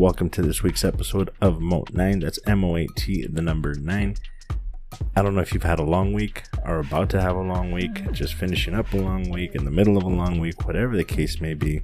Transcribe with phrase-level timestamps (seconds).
[0.00, 2.20] welcome to this week's episode of Moat 9.
[2.20, 4.16] That's M O A T, the number 9.
[5.14, 7.70] I don't know if you've had a long week or about to have a long
[7.70, 10.96] week, just finishing up a long week, in the middle of a long week, whatever
[10.96, 11.82] the case may be.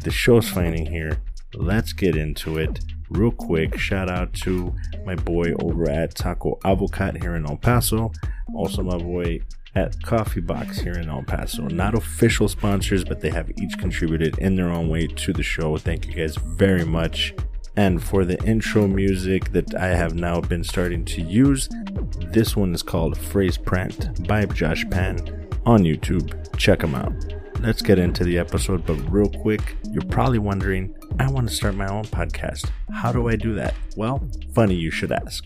[0.00, 1.22] The show's finally here.
[1.54, 2.80] Let's get into it
[3.10, 3.78] real quick.
[3.78, 4.74] Shout out to
[5.04, 8.10] my boy over at Taco Avocat here in El Paso.
[8.56, 9.38] Also, my boy
[9.76, 11.68] at Coffee Box here in El Paso.
[11.68, 15.76] Not official sponsors, but they have each contributed in their own way to the show.
[15.76, 17.34] Thank you guys very much.
[17.76, 21.68] And for the intro music that I have now been starting to use,
[22.32, 25.18] this one is called Phrase Print by Josh Pan
[25.66, 26.56] on YouTube.
[26.56, 27.12] Check them out.
[27.60, 31.74] Let's get into the episode, but real quick, you're probably wondering, I want to start
[31.74, 32.70] my own podcast.
[32.90, 33.74] How do I do that?
[33.94, 35.44] Well, funny you should ask.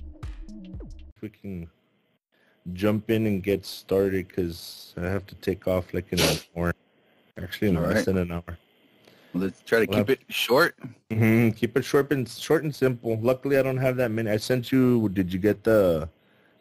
[1.21, 1.69] We can
[2.74, 6.73] jump in and get started because I have to take off like in an hour.
[7.41, 8.05] Actually, in All less right.
[8.06, 8.59] than an hour.
[9.32, 10.76] Let's try to Well, keep it short.
[11.10, 11.51] Mm-hmm.
[11.51, 13.18] Keep it short and short and simple.
[13.21, 14.30] Luckily, I don't have that many.
[14.30, 15.09] I sent you.
[15.10, 16.09] Did you get the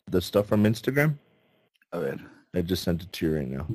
[0.07, 1.17] the stuff from Instagram?
[1.91, 2.19] Go ahead.
[2.53, 3.67] I just sent it to you right now.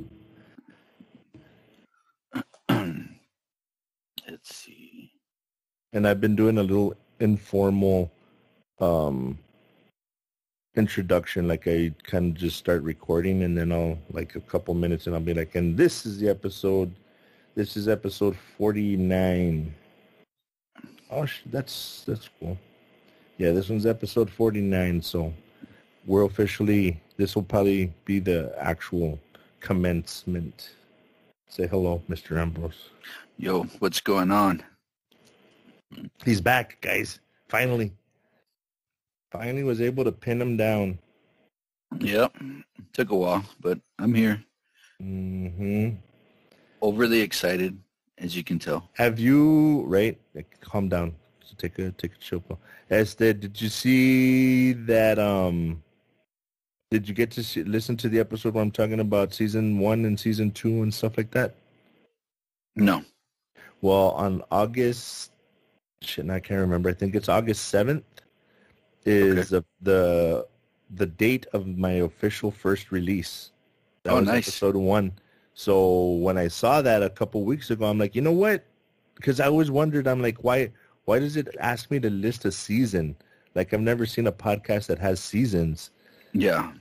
[4.28, 5.12] Let's see.
[5.92, 8.12] And I've been doing a little informal
[8.80, 9.38] um
[10.76, 11.48] introduction.
[11.48, 15.14] Like I kind of just start recording, and then I'll like a couple minutes, and
[15.14, 16.94] I'll be like, "And this is the episode.
[17.54, 19.74] This is episode forty nine.
[21.10, 22.58] Oh, sh- that's that's cool.
[23.38, 25.00] Yeah, this one's episode forty nine.
[25.02, 25.32] So
[26.06, 27.00] we're officially.
[27.16, 29.20] This will probably be the actual
[29.60, 30.70] commencement.
[31.48, 32.36] Say hello, Mr.
[32.36, 32.90] Ambrose.
[33.36, 34.64] Yo, what's going on?
[36.24, 37.20] He's back, guys.
[37.48, 37.92] Finally.
[39.34, 40.96] Finally was able to pin him down.
[41.98, 42.36] Yep.
[42.92, 44.40] Took a while, but I'm here.
[45.02, 45.96] Mm-hmm.
[46.80, 47.76] Overly excited,
[48.18, 48.88] as you can tell.
[48.92, 50.16] Have you right?
[50.36, 51.16] Like, calm down.
[51.42, 52.60] So take a take a chill pill.
[52.88, 55.18] Esther, did you see that?
[55.18, 55.82] Um,
[56.92, 60.04] did you get to see, listen to the episode where I'm talking about season one
[60.04, 61.56] and season two and stuff like that?
[62.76, 63.02] No.
[63.80, 65.32] Well, on August,
[66.02, 66.88] shit, I can't remember.
[66.88, 68.04] I think it's August seventh
[69.04, 70.46] is the, the
[70.90, 73.50] the date of my official first release.
[74.04, 74.48] That Oh, was nice.
[74.48, 75.12] episode one.
[75.54, 78.64] So when I saw that a couple weeks ago, I'm like, you know what?
[79.16, 80.72] Because I always wondered, I'm like, why
[81.04, 83.16] why does it ask me to list a season?
[83.54, 85.90] Like I've never seen a podcast that has seasons.
[86.32, 86.72] Yeah.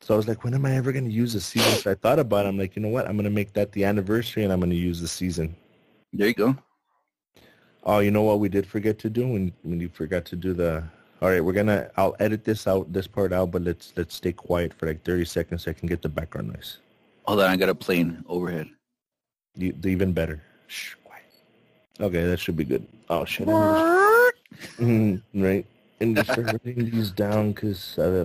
[0.00, 1.72] So I was like, when am I ever going to use a season?
[1.78, 2.48] So I thought about it.
[2.48, 3.06] I'm like, you know what?
[3.06, 5.54] I'm going to make that the anniversary and I'm going to use the season.
[6.12, 6.56] There you go.
[7.84, 10.52] Oh, you know what we did forget to do when when you forgot to do
[10.54, 10.84] the.
[11.22, 11.88] All right, we're gonna.
[11.96, 15.24] I'll edit this out, this part out, but let's let's stay quiet for like thirty
[15.24, 16.78] seconds so I can get the background noise.
[17.26, 18.68] Hold on, I got a plane overhead.
[19.54, 20.42] The, the even better.
[20.66, 21.22] Shh, quiet.
[22.00, 22.84] Okay, that should be good.
[23.08, 23.46] Oh shit.
[23.46, 25.64] Mhm, right.
[26.00, 28.24] And just writing these down because uh,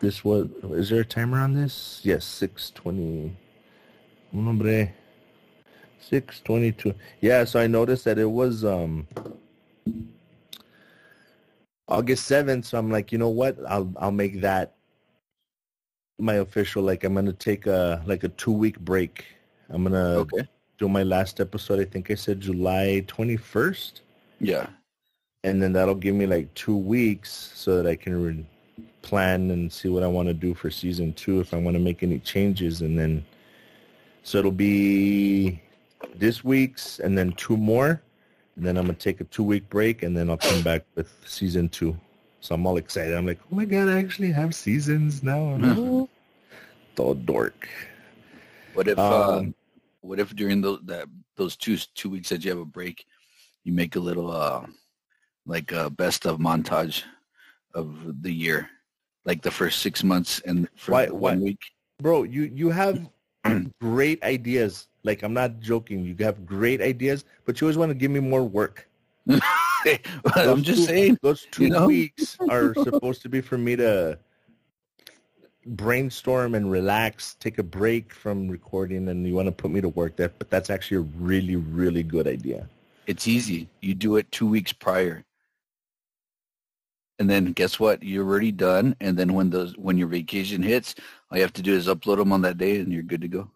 [0.00, 0.48] this was.
[0.70, 2.00] Is there a timer on this?
[2.04, 3.36] Yes, six twenty.
[4.32, 4.94] Hombre.
[6.00, 6.94] Six twenty-two.
[7.20, 9.06] Yeah, so I noticed that it was um
[11.88, 12.64] August seventh.
[12.66, 13.56] So I'm like, you know what?
[13.68, 14.74] I'll I'll make that
[16.18, 16.82] my official.
[16.82, 19.24] Like, I'm gonna take a like a two week break.
[19.68, 20.48] I'm gonna Okay.
[20.78, 21.80] do my last episode.
[21.80, 24.02] I think I said July twenty-first
[24.40, 24.66] Yeah.
[25.44, 28.46] and then that'll give me like two weeks so that I can re-
[29.02, 31.80] plan and see what I want to do for season two if I want to
[31.80, 33.22] make any changes and then
[34.22, 35.60] so it'll be
[36.14, 38.00] this week's and then two more
[38.56, 41.12] and then I'm gonna take a two week break and then I'll come back with
[41.26, 41.96] season two.
[42.40, 43.14] So I'm all excited.
[43.16, 45.58] I'm like, oh my god, I actually have seasons now.
[45.62, 46.08] Oh,
[46.98, 47.68] all dork.
[48.74, 49.54] What if uh, Um,
[50.02, 53.04] what if during those that those two two weeks that you have a break,
[53.64, 54.66] you make a little uh
[55.46, 57.02] like a best of montage
[57.74, 58.68] of the year,
[59.24, 61.60] like the first six months and for Why- the why- one week.
[62.00, 63.08] bro you you have
[63.80, 67.94] great ideas like i'm not joking you have great ideas but you always want to
[67.94, 68.88] give me more work
[70.36, 71.18] I'm just two- saying.
[71.22, 71.86] those two you know?
[71.86, 74.18] weeks are supposed to be for me to
[75.66, 79.88] brainstorm and relax take a break from recording and you want to put me to
[79.90, 82.68] work that but that's actually a really really good idea
[83.06, 83.68] It's easy.
[83.82, 85.24] You do it two weeks prior.
[87.18, 88.02] And then guess what?
[88.02, 88.96] You're already done.
[89.00, 90.94] And then when those when your vacation hits,
[91.30, 93.28] all you have to do is upload them on that day, and you're good to
[93.28, 93.50] go.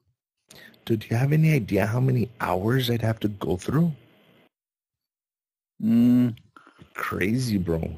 [0.96, 3.92] Do you have any idea how many hours i'd have to go through
[5.80, 6.34] Mm,
[6.94, 7.88] crazy bro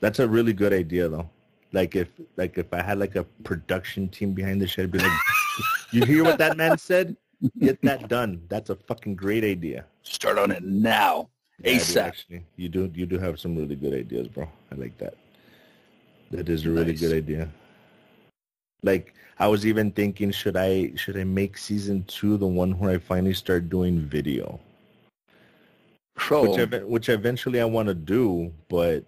[0.00, 1.28] that's a really good idea though
[1.72, 4.98] like if like if i had like a production team behind the shit i'd be
[4.98, 5.12] like
[5.92, 7.14] you hear what that man said
[7.58, 11.28] get that done that's a fucking great idea start on it now.
[11.62, 11.96] Yeah, ASAP.
[12.02, 14.48] actually, you do you do have some really good ideas, bro.
[14.72, 15.14] I like that.
[16.30, 17.00] That is a really Nice.
[17.00, 17.48] good idea.
[18.82, 22.90] Like I was even thinking, should I should I make season two the one where
[22.90, 24.60] I finally start doing video,
[26.30, 29.04] which ev- which eventually I want to do, but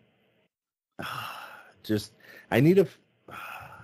[1.01, 1.39] ah,
[1.83, 2.13] just
[2.51, 2.83] I need a.
[2.83, 2.99] f-
[3.31, 3.83] ah.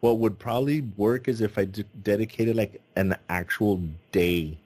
[0.00, 4.56] What would probably work is if I d- dedicated like an actual day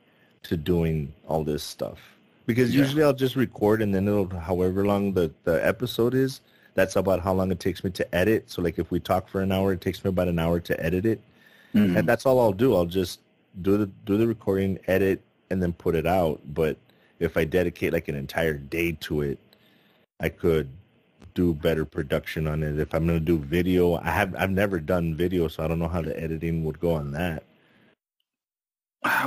[0.43, 1.99] to doing all this stuff.
[2.45, 2.83] Because Yeah.
[2.83, 6.41] usually I'll just record and then it'll however long the, the episode is,
[6.75, 8.51] that's about how long it takes me to edit.
[8.51, 10.85] So like if we talk for an hour, it takes me about an hour to
[10.85, 11.21] edit it.
[11.75, 11.97] mhm.
[11.97, 12.75] And that's all I'll do.
[12.75, 13.21] I'll just
[13.63, 16.41] do the do the recording, edit, and then put it out.
[16.55, 16.77] But
[17.19, 19.39] if I dedicate like an entire day to it,
[20.21, 20.69] I could
[21.35, 22.79] do better production on it.
[22.79, 25.89] If I'm gonna do video, I have I've never done video, so I don't know
[25.89, 27.45] how the editing would go on that.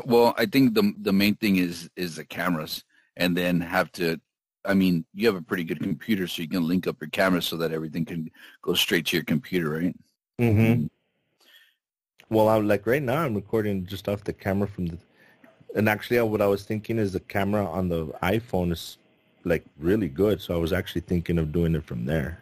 [0.05, 2.83] well, I think the the main thing is is the cameras,
[3.17, 4.19] and then have to.
[4.67, 7.41] I mean, you have a pretty good computer, so you can link up your camera
[7.41, 8.31] so that everything can
[8.61, 9.95] go straight to your computer, right?
[10.39, 10.87] Mm-hmm.
[12.29, 14.97] Well, I'm like right now I'm recording just off the camera from the,
[15.75, 18.97] and actually uh, what I was thinking is the camera on the iPhone is
[19.43, 20.41] like really good.
[20.41, 22.39] So I was actually thinking of doing it from there.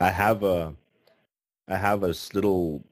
[0.00, 0.74] I have a,
[1.68, 2.82] I have a little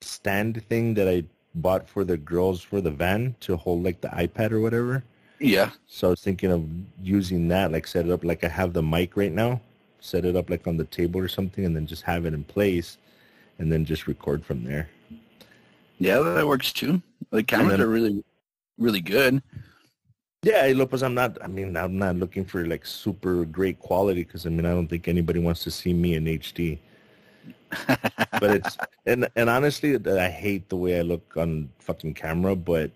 [0.00, 1.24] stand thing that I
[1.54, 5.04] bought for the girls for the van to hold like the iPad or whatever.
[5.38, 5.70] Yeah.
[5.86, 6.66] So I was thinking of
[7.02, 9.60] using that, like set it up like I have the mic right now,
[10.00, 12.44] set it up like on the table or something, and then just have it in
[12.44, 12.98] place,
[13.58, 14.88] and then just record from there.
[15.98, 17.02] Yeah, that works too.
[17.30, 18.24] The cameras then- are really,
[18.78, 19.42] really good.
[20.42, 21.38] Yeah, Lopez, I'm not.
[21.42, 24.86] I mean, I'm not looking for like super great quality because I mean, I don't
[24.86, 26.78] think anybody wants to see me in HD.
[27.88, 32.54] But it's and and honestly, I hate the way I look on fucking camera.
[32.54, 32.92] But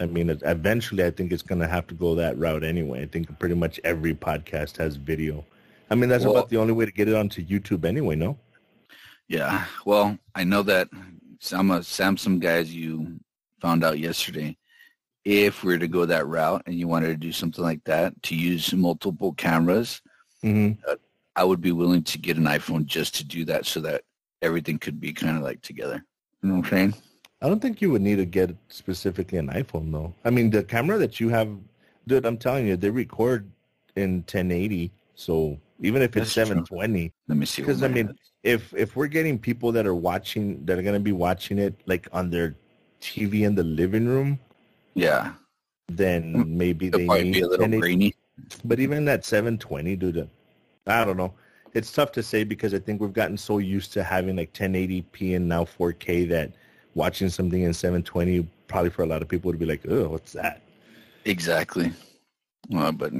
[0.00, 3.02] I mean, eventually, I think it's gonna have to go that route anyway.
[3.02, 5.44] I think pretty much every podcast has video.
[5.90, 8.14] I mean, that's Well- about the only way to get it onto YouTube anyway.
[8.16, 8.38] No.
[9.28, 9.64] Yeah.
[9.84, 10.88] Well, I know that
[11.40, 13.20] some uh, Samsung guys you
[13.60, 14.56] found out yesterday.
[15.24, 18.22] If we were to go that route and you wanted to do something like that
[18.24, 20.00] to use multiple cameras,
[20.44, 20.80] Mm-hmm.
[21.34, 24.02] I would be willing to get an iPhone just to do that so that
[24.40, 26.04] everything could be kind of like together.
[26.42, 26.94] You know what I'm saying?
[27.40, 30.12] I don't think you would need to get specifically an iPhone though.
[30.24, 31.48] I mean, the camera that you have,
[32.06, 33.48] dude, I'm telling you, they record
[33.96, 34.90] in 1080.
[35.14, 36.64] So even if it's That's true.
[36.66, 37.62] 720, Let me see.
[37.62, 41.12] because I mean, if if we're getting people that are watching, that are gonna be
[41.12, 42.56] watching it like on their
[43.00, 44.40] TV in the living room,
[44.94, 45.34] yeah,
[45.88, 47.80] then mm, maybe it'll they need be a little 1080.
[47.80, 48.14] grainy.
[48.64, 50.26] But even that 720, dude, uh,
[50.86, 51.34] I don't know.
[51.74, 55.36] It's tough to say because I think we've gotten so used to having like 1080p
[55.36, 56.52] and now 4K that
[56.98, 60.32] watching something in 720 probably for a lot of people would be like, oh, what's
[60.32, 60.60] that?
[61.24, 61.92] Exactly.
[62.74, 63.12] Uh, but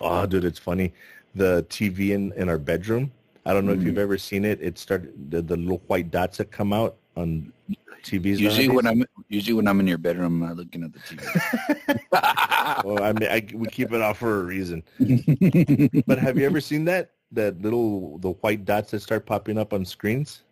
[0.00, 0.92] Oh, dude, it's funny.
[1.34, 3.10] The TV in, in our bedroom,
[3.46, 3.86] I don't know if Mhm.
[3.86, 4.60] you've ever seen it.
[4.60, 7.50] It started, the, the little white dots that come out on
[8.04, 8.38] TVs.
[8.38, 8.70] usually nowadays.
[8.76, 11.24] when I'm usually when I'm in your bedroom, I'm not looking at the TV.
[12.84, 14.82] well, I mean, I, we keep it off for a reason.
[16.06, 17.12] But have you ever seen that?
[17.32, 20.42] That little, the white dots that start popping up on screens?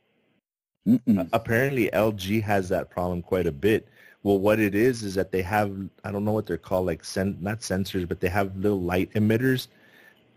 [0.87, 1.29] Mm-mm.
[1.33, 3.89] apparently LG has that problem quite a bit.
[4.23, 5.75] Well, what it is is that they have
[6.05, 9.13] I don't know what they're called, like sen- not sensors, but they have little light
[9.15, 9.69] emitters,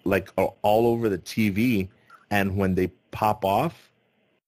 [0.05, 1.89] like all over the TV,
[2.31, 3.91] and when they pop off,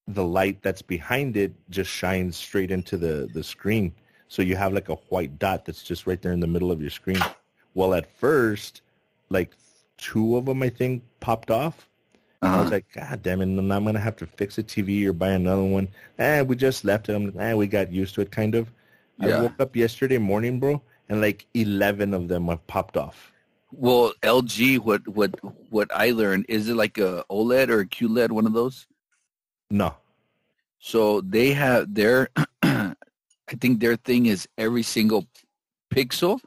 [0.07, 3.93] the light that's behind it just shines straight into the the screen.
[4.27, 6.81] So you have like a white dot that's just right there in the middle of
[6.81, 7.19] your screen.
[7.73, 8.81] Well, at first,
[9.29, 9.55] like
[9.97, 11.88] two of them I think popped off,
[12.41, 12.69] I was Uh-huh.
[12.75, 15.89] like, God damn it, I'm gonna have to fix a TV or buy another one.
[16.17, 17.13] Eh, we just left it.
[17.13, 18.71] I'm like, eh, we got used to it kind of.
[19.21, 23.33] I woke up yesterday morning, bro, and like eleven of them have popped off.
[23.71, 25.31] Well, LG, what what
[25.69, 28.87] what I learned is it like a OLED or a QLED, one of those.
[29.69, 29.95] No.
[30.79, 32.29] So they have their,
[32.63, 32.95] I
[33.59, 35.27] think their thing is every single
[35.93, 36.39] pixel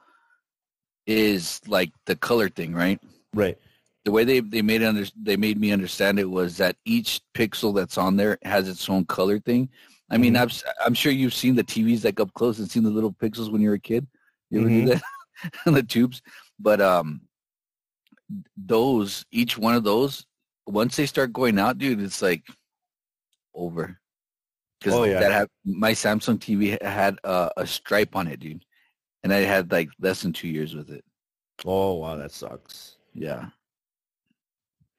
[1.07, 2.99] is like the color thing, right?
[3.35, 3.59] Right.
[4.05, 7.75] The way they they made under, they made me understand it was that each pixel
[7.75, 9.69] that's on there has its own color thing.
[10.11, 10.41] I mean, Mhm.
[10.81, 13.51] I'm I'm sure you've seen the TVs like up close and seen the little pixels
[13.53, 14.07] when you were a kid.
[14.51, 14.85] You ever Mhm.
[14.87, 15.03] do that?
[15.67, 16.21] the tubes,
[16.59, 17.23] but um,
[18.57, 20.27] those each one of those
[20.67, 22.45] once they start going out, dude, it's like
[23.55, 23.99] over.
[24.79, 25.21] Because Oh, yeah.
[25.21, 28.65] that had, my Samsung TV had uh, a stripe on it, dude,
[29.23, 31.05] and I had like less than two years with it.
[31.65, 32.97] Oh wow, that sucks.
[33.15, 33.51] Yeah.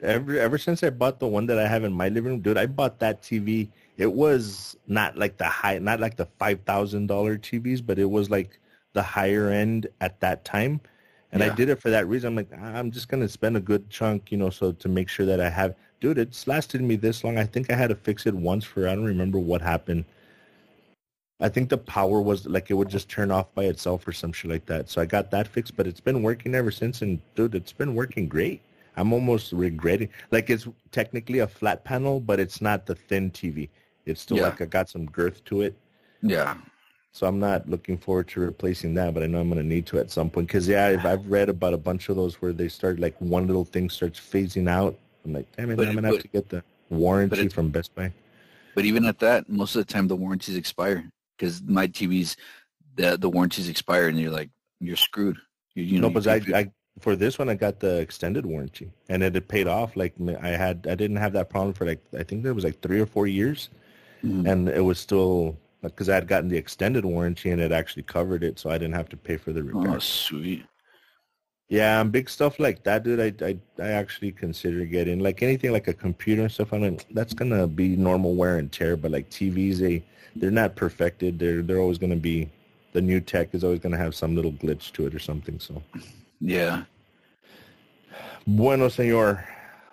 [0.03, 2.57] Ever ever since I bought the one that I have in my living room, dude,
[2.57, 3.69] I bought that TV.
[3.98, 8.10] It was not like the high, not like the five thousand dollar TVs, but it
[8.10, 8.60] was like
[8.91, 10.81] the higher end at that time.
[11.31, 12.27] And I did it for that reason.
[12.27, 15.10] I'm like, "Ah, I'm just gonna spend a good chunk, you know, so to make
[15.10, 15.74] sure that I have.
[16.00, 17.38] Dude, it's lasted me this long.
[17.38, 20.05] I think I had to fix it once for I don't remember what happened.
[21.39, 24.31] I think the power was like it would just turn off by itself or some
[24.33, 24.89] shit like that.
[24.89, 27.01] So I got that fixed, but it's been working ever since.
[27.01, 28.62] And dude, it's been working great.
[28.95, 33.69] I'm almost regretting like it's technically a flat panel, but it's not the thin TV.
[34.05, 34.43] It's still Yeah.
[34.43, 35.75] like I got some girth to it.
[36.21, 36.57] Yeah.
[37.12, 39.85] So I'm not looking forward to replacing that, but I know I'm going to need
[39.88, 40.47] to at some point.
[40.47, 43.45] Because yeah, I've, I've read about a bunch of those where they start like one
[43.45, 44.97] little thing starts phasing out.
[45.23, 47.93] I'm like, damn it, But I'm going to have to get the warranty from Best
[47.93, 48.12] Buy.
[48.75, 51.07] But even at that, most of the time the warranties expire
[51.38, 52.35] because my TVs,
[52.95, 55.38] the the warranties expire, and you're like you're screwed.
[55.75, 58.89] You, you know, no, but I, I for this one I got the extended warranty,
[59.09, 59.95] and it paid off.
[59.95, 62.81] Like I had, I didn't have that problem for like I think it was like
[62.81, 63.69] three or four years,
[64.23, 64.50] Mhm.
[64.50, 68.43] and it was still because I had gotten the extended warranty and it actually covered
[68.43, 69.95] it, so I didn't have to pay for the repair.
[69.95, 70.63] oh sweet.
[71.69, 73.19] Yeah, and big stuff like that, dude.
[73.19, 76.71] I, I I actually consider getting like anything like a computer and stuff.
[76.73, 80.03] I'm like, that's gonna be normal wear and tear, but like TVs, they
[80.35, 81.39] they're not perfected.
[81.39, 82.50] They're they're always gonna be
[82.93, 85.59] the new tech is always gonna have some little glitch to it or something.
[85.59, 85.81] So,
[86.43, 86.83] Yeah.
[88.45, 89.45] bueno, señor,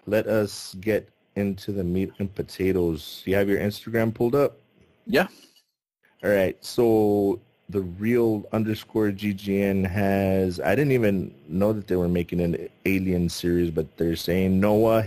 [0.07, 3.23] let us get into the meat and potatoes.
[3.25, 4.59] You have your Instagram pulled up.
[5.07, 5.29] Yeah.
[6.25, 6.57] All right.
[6.61, 12.69] So the real underscore GGN has, I didn't even know that they were making an
[12.85, 15.05] alien series, but they're saying Noah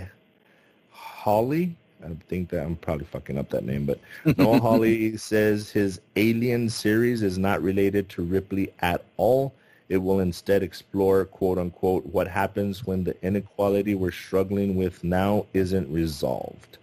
[0.91, 1.75] Hawley.
[2.03, 4.00] I think that I'm probably fucking up that name, but
[4.38, 9.53] Noah Hawley says his alien series is not related to Ripley at all.
[9.89, 15.45] It will instead explore, quote unquote, what happens when the inequality we're struggling with now
[15.53, 16.77] isn't resolved.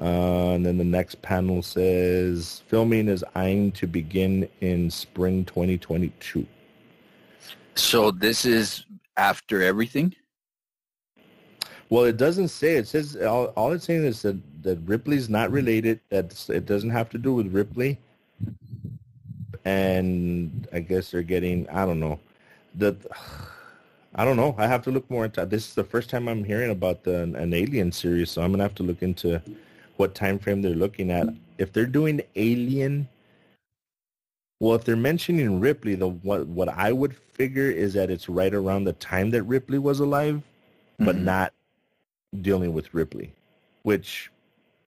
[0.00, 6.46] Uh, and then the next panel says filming is eyeing to begin in spring 2022.
[7.74, 8.84] So this is
[9.16, 10.14] after everything.
[11.88, 12.76] Well, it doesn't say.
[12.76, 16.00] It says all, all it's saying is that, that Ripley's not related.
[16.10, 17.98] That it doesn't have to do with Ripley.
[19.66, 21.68] And I guess they're getting.
[21.70, 22.20] I don't know.
[22.74, 22.96] The
[24.14, 24.54] I don't know.
[24.58, 25.44] I have to look more into.
[25.46, 28.64] This is the first time I'm hearing about the an Alien series, so I'm gonna
[28.64, 29.42] have to look into
[29.96, 31.28] what time frame they're looking at.
[31.58, 33.08] If they're doing Alien,
[34.60, 38.54] well, if they're mentioning Ripley, the what what I would figure is that it's right
[38.54, 40.42] around the time that Ripley was alive,
[40.98, 41.22] but Mhm.
[41.24, 41.52] not
[42.42, 43.32] dealing with Ripley,
[43.82, 44.30] which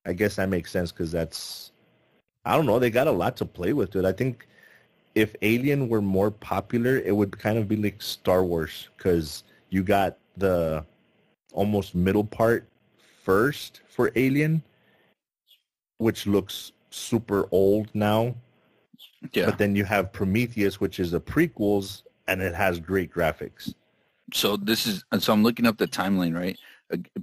[0.05, 1.71] I guess that makes sense because that's
[2.45, 2.79] I don't know.
[2.79, 4.05] They got a lot to play with, dude.
[4.05, 4.47] I think
[5.15, 9.83] if Alien were more popular, it would kind of be like Star Wars because you
[9.83, 10.85] got the
[11.53, 12.67] almost middle part
[13.23, 14.63] first for Alien,
[15.97, 18.35] which looks super old now.
[19.33, 19.47] Yeah.
[19.47, 23.73] But then you have Prometheus, which is the prequels, and it has great graphics.
[24.33, 26.57] So this is and so I'm looking up the timeline, right?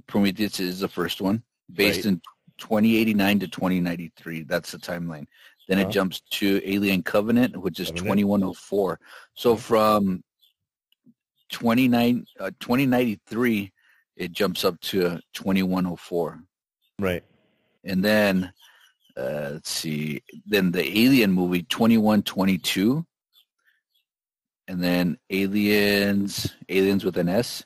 [0.07, 1.41] Prometheus is the first one,
[1.73, 2.13] based Right.
[2.13, 2.21] in
[2.57, 4.43] 2089 to 2093.
[4.43, 5.25] That's the timeline.
[5.67, 5.89] Then Uh-huh.
[5.89, 8.99] it jumps to Alien Covenant, which is 2104.
[9.35, 10.23] So from
[11.51, 13.71] 29 uh, 2093,
[14.15, 16.43] it jumps up to 2104,
[16.99, 17.23] Right.
[17.83, 18.51] and then
[19.15, 23.05] uh, let's see, then the Alien movie 2122,
[24.67, 27.63] and then Aliens Aliens with an S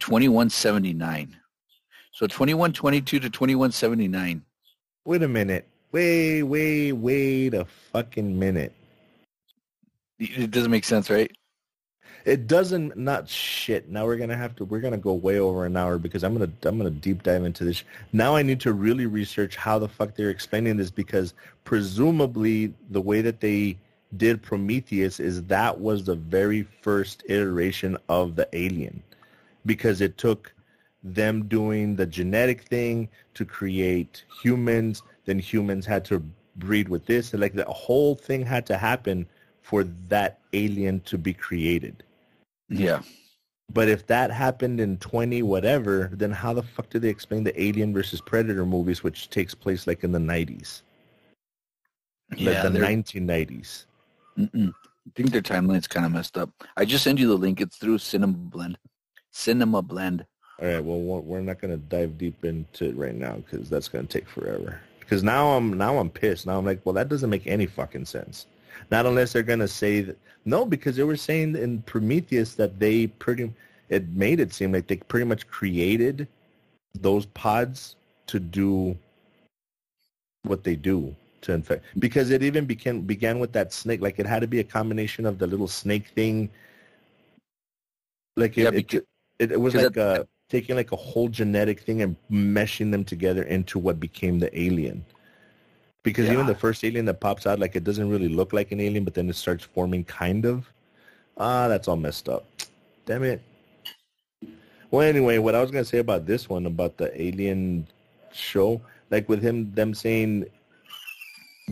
[0.00, 1.36] 2179.
[2.12, 4.42] So 2122 to 2179.
[5.04, 5.68] Wait a minute.
[5.90, 8.74] Wait, wait, wait a fucking minute.
[10.18, 11.30] It doesn't make sense, right?
[12.26, 13.88] It doesn't not shit.
[13.88, 16.50] Now we're gonna have to we're gonna go way over an hour because I'm gonna
[16.64, 17.84] I'm gonna deep dive into this.
[18.12, 21.32] Now I need to really research how the fuck they're explaining this because
[21.64, 23.78] presumably the way that they
[24.18, 29.02] did Prometheus is that was the very first iteration of the alien
[29.64, 30.52] because it took
[31.02, 36.22] them doing the genetic thing to create humans then humans had to
[36.56, 39.26] breed with this and like the whole thing had to happen
[39.62, 42.02] for that alien to be created
[42.68, 43.02] Yeah.
[43.72, 47.60] but if that happened in 20 whatever then how the fuck do they explain the
[47.62, 50.82] alien versus predator movies which takes place like in the 90s
[52.30, 52.62] like Yeah.
[52.68, 53.84] the 1990s
[54.38, 54.72] Mm-mm.
[55.08, 56.50] I think their timeline's kind of messed up.
[56.76, 57.60] I just send you the link.
[57.62, 58.78] It's through Cinema Blend.
[59.32, 60.24] Cinema Blend.
[60.60, 60.84] All right.
[60.84, 64.12] Well, we're not going to dive deep into it right now because that's going to
[64.18, 64.80] take forever.
[65.08, 66.46] Because now I'm now I'm pissed.
[66.46, 68.44] Now I'm like, well, that doesn't make any fucking sense.
[68.90, 72.78] Not unless they're going to say that no, because they were saying in Prometheus that
[72.78, 73.50] they pretty
[73.88, 76.28] it made it seem like they pretty much created
[77.00, 77.96] those pods
[78.26, 78.94] to do
[80.42, 84.26] what they do to infect because it even began began with that snake like it
[84.26, 86.50] had to be a combination of the little snake thing
[88.36, 89.02] Like it, Yeah, it, because-
[89.38, 93.04] it, it was because like uh, taking like a whole genetic thing and meshing them
[93.04, 95.04] together into what became the alien.
[96.02, 98.80] Because even the first alien that pops out, like it doesn't really look like an
[98.80, 100.70] alien, but then it starts forming kind of.
[101.36, 102.46] Ah, that's all messed up.
[103.04, 103.42] Damn it.
[104.90, 107.86] Well, anyway, what I was gonna say about this one, about the alien
[108.32, 110.46] show, like with him, them saying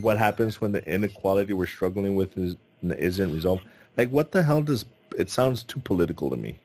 [0.00, 3.64] what happens when the inequality we're struggling with is isn't resolved.
[3.96, 4.84] Like, what the hell does
[5.18, 6.58] it sounds too political to me?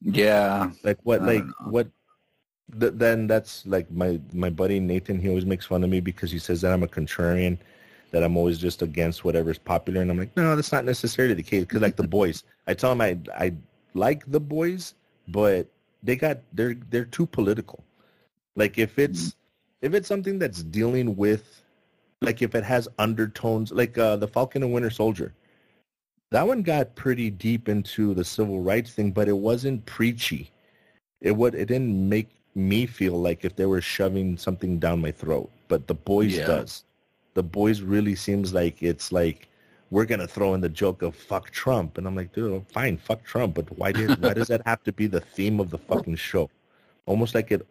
[0.00, 0.70] Yeah.
[0.82, 1.22] Like what?
[1.22, 1.88] Like what?
[2.78, 5.18] Th- then that's like my my buddy Nathan.
[5.20, 7.58] He always makes fun of me because he says that I'm a contrarian,
[8.10, 11.42] that I'm always just against whatever's popular, and I'm like, no, that's not necessarily the
[11.42, 11.64] case.
[11.64, 13.54] Because like the boys, I tell him I I
[13.94, 14.94] like the boys,
[15.28, 15.66] but
[16.02, 17.82] they got they're they're too political.
[18.54, 19.34] Like if it's
[19.80, 21.62] if it's something that's dealing with,
[22.20, 25.32] like if it has undertones, like uh, the Falcon and Winter Soldier,
[26.30, 30.50] that one got pretty deep into the civil rights thing, but it wasn't preachy.
[31.20, 35.10] It would it didn't make me feel like if they were shoving something down my
[35.10, 35.50] throat.
[35.68, 36.46] But the boys Yeah.
[36.46, 36.84] does.
[37.34, 39.48] The boys really seems like it's like
[39.90, 43.24] we're gonna throw in the joke of fuck Trump, and I'm like, dude, fine, fuck
[43.24, 46.16] Trump, but why did why does that have to be the theme of the fucking
[46.16, 46.50] show?
[47.06, 47.66] Almost like it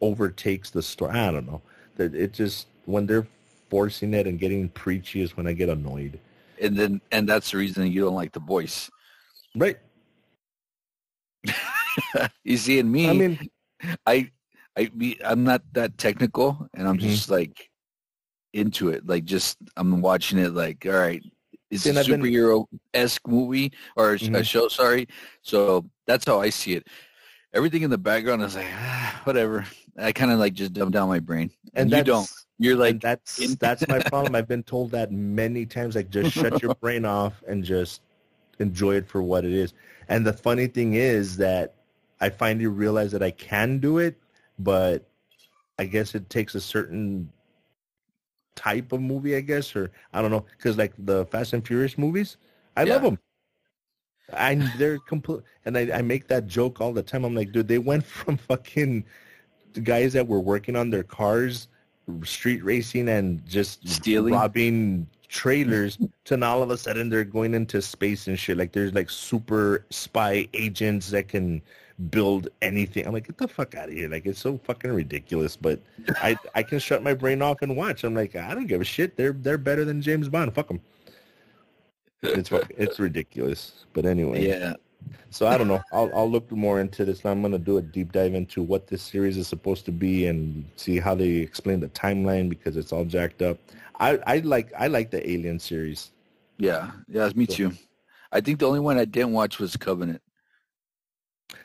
[0.00, 1.12] overtakes the story.
[1.12, 1.62] I don't know.
[1.96, 3.26] That it just when they're
[3.70, 6.18] forcing it and getting preachy is when I get annoyed.
[6.62, 8.88] And then and that's the reason you don't like the voice.
[9.56, 9.76] Right.
[12.44, 13.38] you see, in me, I mean,
[14.06, 14.30] I,
[14.78, 14.90] I,
[15.24, 17.00] I'm not that technical, and I'm Mhm.
[17.00, 17.68] just like
[18.54, 19.06] into it.
[19.06, 20.54] Like, just I'm watching it.
[20.54, 21.22] Like, all right,
[21.70, 24.68] it's a and I've superhero esque movie or a, sh- a show.
[24.68, 25.08] Sorry,
[25.42, 26.86] so that's how I see it.
[27.52, 29.66] Everything in the background is like, ah, whatever.
[29.98, 32.30] I kind of like just dumb down my brain, and and, you don't.
[32.62, 34.34] You're and like, that's in- that's my problem.
[34.34, 35.96] I've been told that many times.
[35.96, 38.02] Like, just shut your brain off and just
[38.60, 39.74] enjoy it for what it is.
[40.08, 41.74] And the funny thing is that
[42.20, 44.16] I finally realized that I can do it,
[44.58, 45.04] but
[45.78, 47.32] I guess it takes a certain
[48.54, 49.34] type of movie.
[49.34, 52.36] I guess, or I don't know, because like the Fast and Furious movies,
[52.76, 53.18] I love them.
[54.32, 57.24] I they're complete, and I, I make that joke all the time.
[57.24, 59.04] I'm like, dude, they went from fucking
[59.82, 61.68] guys that were working on their cars,
[62.24, 64.34] street racing, and just Stealing.
[64.34, 68.56] robbing trailers, to now all of a sudden they're going into space and shit.
[68.56, 71.62] Like there's like super spy agents that can
[72.10, 73.06] build anything.
[73.06, 74.08] I'm like, get the fuck out of here!
[74.08, 75.56] Like it's so fucking ridiculous.
[75.56, 75.80] But
[76.16, 78.04] I I can shut my brain off and watch.
[78.04, 79.16] I'm like, I don't give a shit.
[79.16, 80.54] They're they're better than James Bond.
[80.54, 80.80] Fuck them.
[82.22, 83.86] It's it's ridiculous.
[83.92, 84.74] But anyway, yeah,
[85.30, 85.82] so I don't know.
[85.92, 87.24] I'll I'll look more into this.
[87.24, 90.64] I'm gonna do a deep dive into what this series is supposed to be and
[90.76, 93.58] see how they explain the timeline because it's all jacked up.
[94.00, 96.10] I I like I like the Alien series.
[96.58, 97.30] yeah, yeah.
[97.34, 97.72] Me So- too.
[98.34, 100.22] I think the only one I didn't watch was Covenant.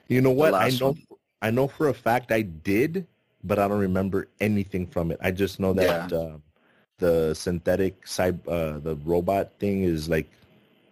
[0.08, 0.54] You know what?
[0.54, 1.04] I know one.
[1.42, 3.08] I know for a fact I did,
[3.44, 5.18] but I don't remember anything from it.
[5.22, 6.38] I just know that uh,
[6.98, 10.28] the synthetic cyb uh, the robot thing is like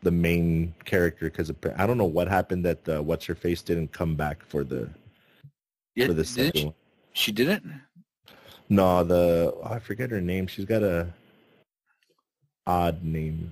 [0.06, 3.92] the main character because I don't know what happened that uh, what's her face didn't
[3.92, 4.88] come back for the
[5.96, 6.74] Yeah, for the second she, one.
[7.14, 7.82] she didn't.
[8.70, 10.46] No, the oh, I forget her name.
[10.46, 11.12] She's got a
[12.68, 13.52] odd name.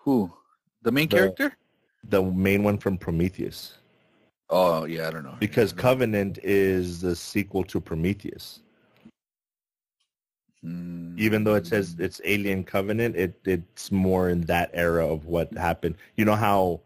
[0.00, 0.32] Who?
[0.82, 1.56] The main The- character?
[2.08, 3.78] The main one from Prometheus.
[4.50, 5.36] Oh yeah, I don't know.
[5.40, 8.60] Because Yeah, Covenant is the sequel to Prometheus.
[10.66, 11.18] Mm.
[11.18, 15.52] Even though it says it's Alien Covenant, it it's more in that era of what
[15.56, 15.94] happened.
[16.16, 16.80] You know how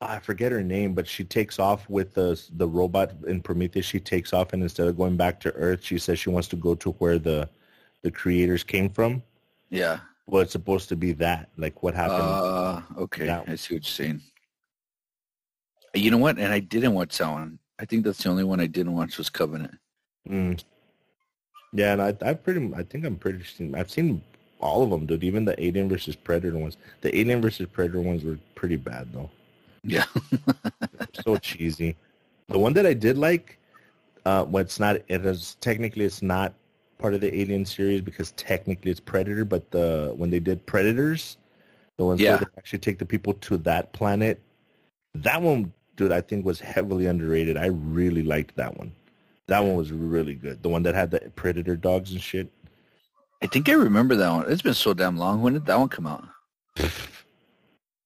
[0.00, 3.86] I forget her name, but she takes off with the the robot in Prometheus.
[3.86, 6.56] She takes off, and instead of going back to Earth, she says she wants to
[6.56, 7.48] go to where the
[8.02, 9.22] the creators came from.
[9.70, 10.00] Yeah.
[10.26, 12.22] Well, it's supposed to be that, like what happened.
[12.22, 13.28] Uh, okay.
[13.30, 14.22] I see what you're saying.
[15.94, 16.38] You know what?
[16.38, 17.58] And I didn't watch that one.
[17.78, 19.78] I think that's the only one I didn't watch was Covenant.
[20.28, 20.62] Mm.
[21.76, 23.44] Yeah, and I, I pretty, I think I'm pretty.
[23.44, 24.22] Seen, I've seen
[24.60, 25.22] all of them, dude.
[25.22, 26.76] Even the Alien versus Predator ones.
[27.02, 29.30] The Alien versus Predator ones were pretty bad, though.
[29.84, 30.04] Yeah.
[31.24, 31.96] so cheesy.
[32.48, 33.58] The one that I did like,
[34.24, 34.96] uh, well, it's not.
[35.08, 36.54] It is technically it's not
[36.98, 39.44] part of the Alien series because technically it's Predator.
[39.44, 41.36] But the when they did Predators,
[41.98, 42.30] the ones Yeah.
[42.30, 44.40] where they actually take the people to that planet,
[45.14, 47.56] that one, dude, I think was heavily underrated.
[47.56, 48.92] I really liked that one.
[49.48, 50.62] That one was really good.
[50.62, 52.50] The one that had the Predator dogs and shit.
[53.42, 54.50] I think I remember that one.
[54.50, 55.42] It's been so damn long.
[55.42, 56.24] When did that one come out?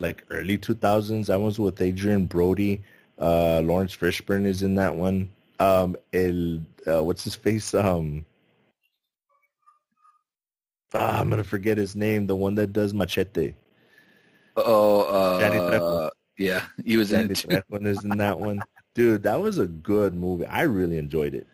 [0.00, 1.26] like early 2000s.
[1.26, 2.82] That was with Adrien Brody.
[3.18, 5.30] Uh, Laurence Fishburne is in that one.
[5.60, 7.74] Um, el, uh, what's his face?
[7.74, 8.24] Um,
[10.94, 12.26] ah, I'm gonna forget his name.
[12.26, 13.54] The one that does Machete.
[14.56, 17.86] Oh, uh, Yeah, he was in Danny it too.
[17.86, 18.62] Is in that one.
[18.94, 20.46] Dude, that was a good movie.
[20.46, 21.46] I really enjoyed it.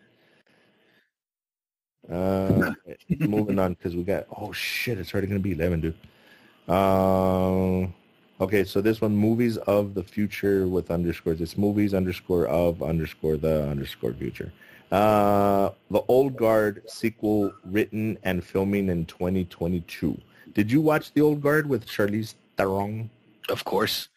[2.11, 2.71] Uh,
[3.19, 6.73] moving on because we got oh shit, it's already gonna be eleven, dude.
[6.73, 7.93] Um,
[8.41, 11.41] okay, so this one, movies of the future with underscores.
[11.41, 14.51] It's movies underscore of underscore the underscore future.
[14.91, 20.17] Uh, the Old Guard sequel written and filming in 2022.
[20.53, 23.09] Did you watch the Old Guard with Charlize Theron?
[23.49, 24.07] Of course.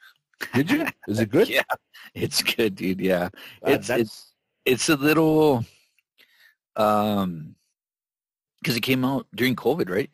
[0.55, 0.87] Did you?
[1.09, 1.48] Is it good?
[1.59, 1.62] Yeah,
[2.14, 3.00] it's good, dude.
[3.00, 3.29] Yeah,
[3.66, 4.33] Uh, it's it's
[4.64, 5.64] it's a little
[6.76, 7.55] um
[8.61, 10.11] because it came out during COVID, right?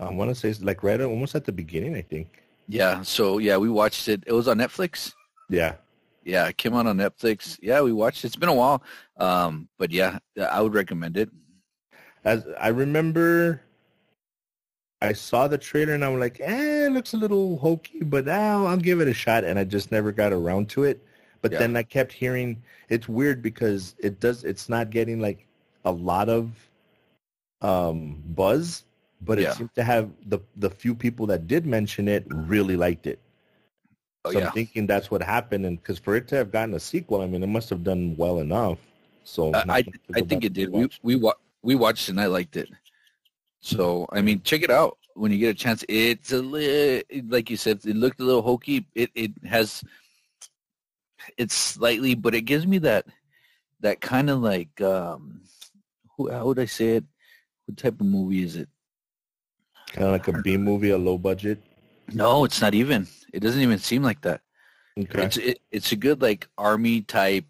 [0.00, 2.42] I want to say it's like right almost at the beginning, I think.
[2.68, 3.02] Yeah.
[3.02, 4.24] So yeah, we watched it.
[4.26, 5.12] It was on Netflix.
[5.48, 5.76] Yeah.
[6.24, 7.58] Yeah, it came out on Netflix.
[7.62, 8.28] Yeah, we watched it.
[8.28, 8.82] It's been a while.
[9.16, 11.30] Um, but yeah, I would recommend it.
[12.24, 13.62] As I remember,
[15.02, 18.66] I saw the trailer and I'm like, eh, it looks a little hokey, but I'll,
[18.66, 19.44] I'll give it a shot.
[19.44, 21.02] And I just never got around to it.
[21.42, 21.58] But Yeah.
[21.58, 24.42] then I kept hearing it's weird because it does.
[24.44, 25.46] It's not getting like
[25.84, 26.50] a lot of
[27.60, 28.84] um, buzz,
[29.20, 29.52] but it Yeah.
[29.52, 33.20] seemed to have the the few people that did mention it really liked it.
[34.24, 34.46] Oh so yeah.
[34.46, 37.26] I'm thinking that's what happened, and because for it to have gotten a sequel, I
[37.26, 38.78] mean, it must have done well enough.
[39.24, 40.70] So I I, I think it did.
[40.72, 41.00] We watch.
[41.02, 42.68] we wa- we watched it and I liked it.
[43.60, 45.84] So I mean, check it out when you get a chance.
[45.88, 48.86] It's a li- like you said, it looked a little hokey.
[48.94, 49.82] It it has
[51.36, 53.06] it's slightly, but it gives me that
[53.80, 55.42] that kind of like um,
[56.16, 57.04] who how would I say it?
[57.66, 58.68] What type of movie is it?
[59.96, 61.62] kind of like a B movie, a low budget.
[62.12, 63.06] No, it's not even.
[63.32, 64.42] It doesn't even seem like that.
[64.98, 65.24] Okay.
[65.24, 67.44] It's it, it's a good like army type,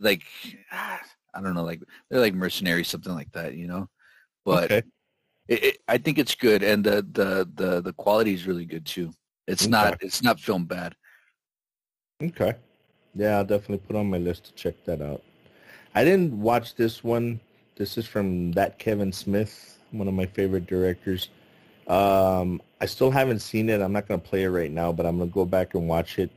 [0.00, 0.22] like
[0.72, 3.88] I don't know, like they're like mercenaries, something like that, you know.
[4.44, 4.82] But okay.
[5.48, 8.86] It, it, I think it's good, and the the the the quality is really good
[8.86, 9.12] too.
[9.46, 9.70] It's Okay.
[9.70, 10.94] not it's not filmed bad.
[12.22, 12.54] Okay.
[13.14, 15.22] Yeah, I'll definitely put on my list to check that out.
[15.94, 17.40] I didn't watch this one.
[17.76, 21.28] This is from that Kevin Smith, one of my favorite directors.
[21.88, 23.80] Um, I still haven't seen it.
[23.80, 25.88] I'm not going to play it right now, but I'm going to go back and
[25.88, 26.30] watch it.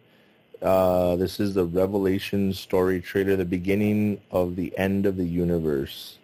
[0.61, 6.18] Uh, this is the Revelation story trailer, the beginning of the end of the universe.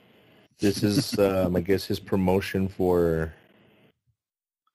[0.59, 3.33] This is, um, I guess, his promotion for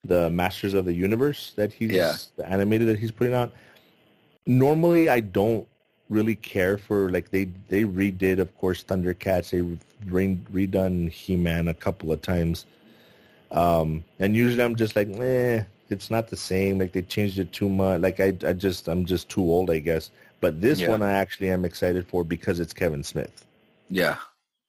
[0.05, 2.15] the Masters of the Universe that he's Yeah.
[2.37, 3.53] the animated that he's putting out.
[4.47, 5.67] Normally, I don't
[6.09, 9.51] really care for like they they redid, of course, Thundercats.
[9.51, 9.63] They
[10.11, 12.67] re- redone He-Man a couple of times,
[13.51, 16.79] um, and usually I'm just like, eh, it's not the same.
[16.79, 18.01] Like they changed it too much.
[18.01, 20.11] Like I, I just I'm just too old, I guess.
[20.41, 20.89] But this Yeah.
[20.89, 23.47] one I actually am excited for because it's Kevin Smith.
[23.91, 24.17] Yeah,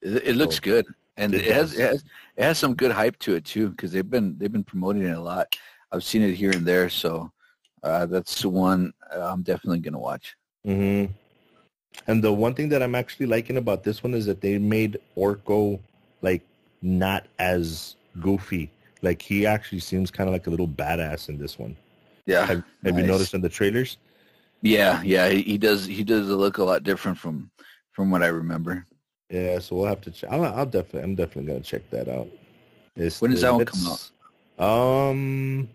[0.02, 0.86] it, it looks So, good,
[1.22, 2.04] and it it, has it has
[2.38, 5.18] it has some good hype to it too, because they've been they've been promoting it
[5.18, 5.56] a lot.
[5.92, 7.32] I've seen it here and there, so
[7.84, 10.36] uh, that's the one uh, I'm definitely gonna watch.
[10.66, 11.06] hmm
[12.08, 15.00] And the one thing that I'm actually liking about this one is that they made
[15.18, 15.80] Orko
[16.22, 16.42] like
[16.82, 18.70] not as goofy.
[19.02, 21.76] Like he actually seems kind of like a little badass in this one.
[22.26, 23.98] Yeah, Have, have you noticed in the trailers?
[24.62, 25.86] Yeah, yeah, he, he does.
[25.86, 27.50] He does look a lot different from
[27.92, 28.86] from what I remember.
[29.32, 30.12] Yeah, so we'll have to.
[30.12, 31.04] Ch- I'll, I'll definitely.
[31.04, 32.28] I'm definitely gonna check that out.
[32.96, 34.12] It's When the- that one come out?
[34.64, 35.70] Um,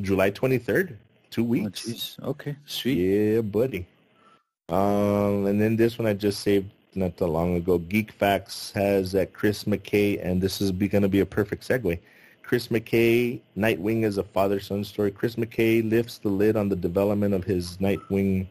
[0.00, 0.96] July 23rd.
[1.30, 1.86] two weeks.
[1.88, 2.22] jeez.
[2.22, 2.98] Okay, sweet.
[2.98, 3.86] Yeah, buddy.
[4.68, 7.78] Um, and then this one I just saved not that long ago.
[7.78, 11.98] Geek Facts has that Chris McKay, and this is going to be a perfect segue.
[12.42, 15.10] Chris McKay, Nightwing is a father-son story.
[15.10, 18.46] Chris McKay lifts the lid on the development of his Nightwing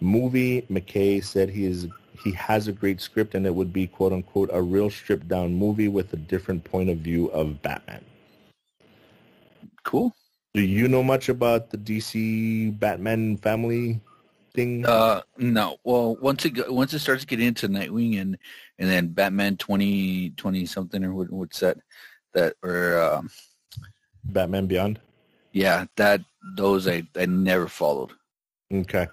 [0.00, 0.62] movie.
[0.62, 1.88] McKay said he is
[2.22, 5.88] he has a great script, and it would be quote unquote a real stripped-down movie
[5.88, 8.04] with a different point of view of Batman.
[9.84, 10.14] Cool.
[10.54, 14.00] Do you know much about the DC Batman family
[14.54, 14.84] thing?
[14.84, 15.76] Uh, no.
[15.84, 18.38] Well, once it go, once it starts getting into Nightwing and
[18.78, 21.78] and then Batman twenty twenty something or what, what's that?
[22.34, 23.30] That or um,
[24.24, 25.00] Batman Beyond.
[25.52, 26.22] yeah, that
[26.56, 28.12] those I I never followed.
[28.72, 29.06] Okay.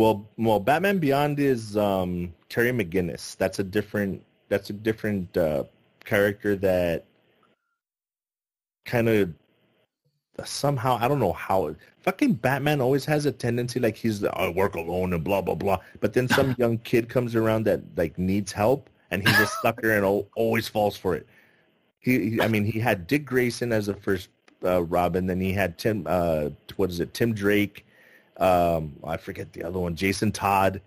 [0.00, 3.36] Well, well, Batman Beyond is um, Terry McGinnis.
[3.36, 4.24] That's a different.
[4.48, 5.64] That's a different uh,
[6.06, 7.04] character that
[8.86, 9.34] kind of
[10.42, 11.74] somehow I don't know how.
[12.00, 15.76] Fucking Batman always has a tendency like he's I work alone and blah blah blah.
[16.00, 19.90] But then some young kid comes around that like needs help and he's a sucker
[19.90, 21.26] and always falls for it.
[21.98, 24.30] He, he- I mean, he had Dick Grayson as the first
[24.64, 25.26] uh, Robin.
[25.26, 26.04] Then he had Tim.
[26.06, 27.12] Uh, what is it?
[27.12, 27.84] Tim Drake
[28.40, 30.80] um I forget the other one, Jason Todd,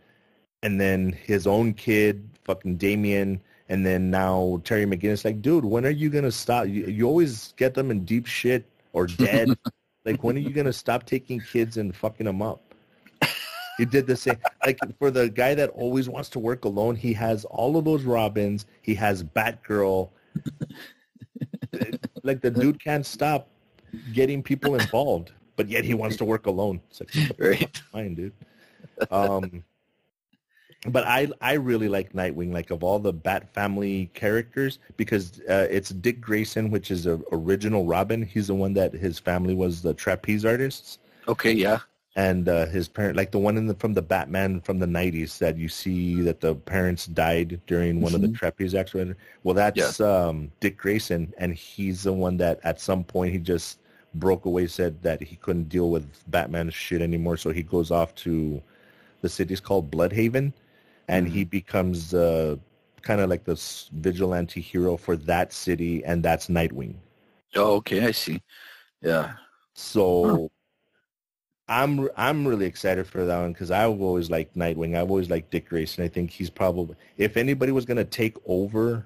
[0.61, 5.23] and then his own kid, fucking Damian, and then now Terry McGinnis.
[5.25, 6.67] Like, dude, when are you gonna stop?
[6.67, 9.49] You, you always get them in deep shit or dead.
[10.05, 12.61] like, when are you gonna stop taking kids and fucking them up?
[13.77, 14.37] He did the same.
[14.65, 18.03] Like for the guy that always wants to work alone, he has all of those
[18.03, 18.65] Robins.
[18.81, 20.09] He has Batgirl.
[22.23, 23.47] like the dude can't stop
[24.11, 26.81] getting people involved, but yet he wants to work alone.
[26.89, 27.77] It's like, Right.
[27.91, 28.33] fine, dude.
[29.11, 29.63] Um,
[30.87, 35.67] but I I really like Nightwing, like of all the Bat family characters, because uh,
[35.71, 38.21] it's Dick Grayson, which is a original Robin.
[38.21, 41.53] He's the one that his family was the trapeze artists, Okay.
[41.53, 41.79] Yeah.
[42.17, 45.37] and uh, his parent, like the one in the from the Batman from the '90s
[45.37, 49.17] that you see that the parents died during one of the trapeze accidents.
[49.43, 53.79] Well, that's um, Dick Grayson, and he's the one that at some point he just
[54.13, 58.13] broke away, said that he couldn't deal with Batman's shit anymore, so he goes off
[58.15, 58.61] to
[59.21, 60.53] the city's called Blüdhaven,
[61.07, 62.55] and he becomes uh,
[63.01, 66.95] kind of like this vigilante hero for that city, and that's Nightwing.
[67.55, 68.05] Oh, okay.
[68.05, 68.41] I see.
[69.01, 69.33] Yeah.
[69.73, 70.49] So
[71.67, 74.97] I'm I'm really excited for that one because I've always liked Nightwing.
[74.97, 76.03] I've always liked Dick Grayson.
[76.03, 79.05] I think he's probably if anybody was gonna take over,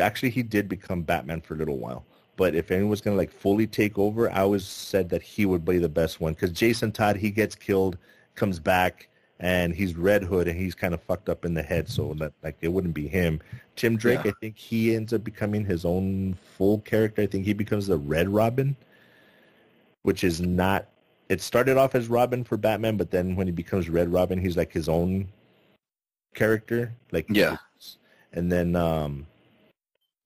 [0.00, 2.04] actually he did become Batman for a little while.
[2.40, 5.62] But if anyone was gonna like fully take over, I always said that he would
[5.62, 7.98] be the best one because Jason Todd he gets killed,
[8.34, 11.86] comes back, and he's Red Hood and he's kind of fucked up in the head,
[11.86, 13.42] so that like it wouldn't be him.
[13.76, 14.30] Tim Drake, Yeah.
[14.30, 17.20] I think he ends up becoming his own full character.
[17.20, 18.74] I think he becomes the Red Robin
[20.02, 20.86] which is not
[21.28, 24.56] it started off as Robin for Batman, but then when he becomes Red Robin, he's
[24.56, 25.28] like his own
[26.34, 26.92] character.
[27.12, 27.58] Like Yeah.
[28.32, 29.26] And then um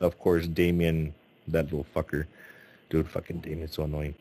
[0.00, 1.12] of course Damian,
[1.48, 2.26] that little fucker.
[2.90, 4.14] Dude fucking Damian's so annoying.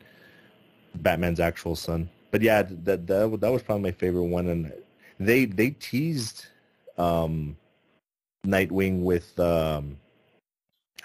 [0.96, 2.08] Batman's actual son.
[2.30, 4.72] But yeah, that that that was probably my favorite one and
[5.18, 6.46] they they teased
[6.98, 7.56] um
[8.46, 9.96] Nightwing with um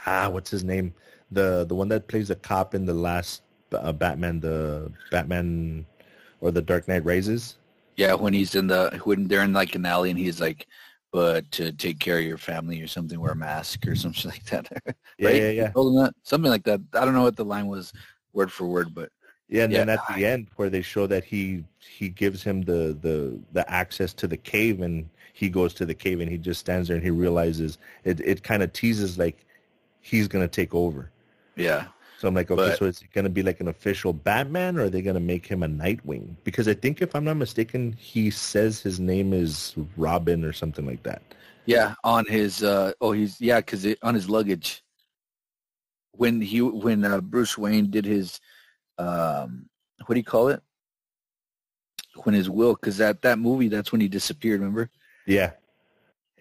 [0.06, 0.94] ah what's his name?
[1.32, 5.86] The the one that plays a cop in the last uh, Batman, the Batman
[6.42, 7.58] or the Dark Knight Rises.
[7.96, 8.14] Yeah.
[8.14, 10.68] When he's in the when they're in like an alley and he's like,
[11.12, 14.44] but to take care of your family or something, wear a mask or something like
[14.46, 14.70] that.
[15.18, 15.36] Yeah, right?
[15.42, 15.72] yeah, yeah.
[15.76, 16.80] Him that something like that.
[16.94, 17.92] I don't know what the line was
[18.34, 19.10] word for word, but
[19.50, 19.96] Yeah, and then Yeah.
[19.96, 24.14] at the end where they show that he he gives him the the the access
[24.14, 27.04] to the cave and he goes to the cave and he just stands there and
[27.04, 29.46] he realizes it it kind of teases like
[30.02, 31.12] he's gonna take over.
[31.56, 31.88] yeah.
[32.20, 34.84] So I'm like, okay, But- so is it gonna be like an official Batman or
[34.84, 36.36] are they gonna make him a Nightwing?
[36.44, 40.86] Because I think if I'm not mistaken, he says his name is Robin or something
[40.86, 41.22] like that.
[41.66, 44.84] Yeah, on his uh oh he's yeah cuz on his luggage
[46.12, 48.42] when he when uh, Bruce Wayne did his
[48.98, 49.70] um
[50.06, 50.62] what do you call it?
[52.24, 54.90] When his will cuz at that movie that's when he disappeared, remember?
[55.26, 55.52] Yeah.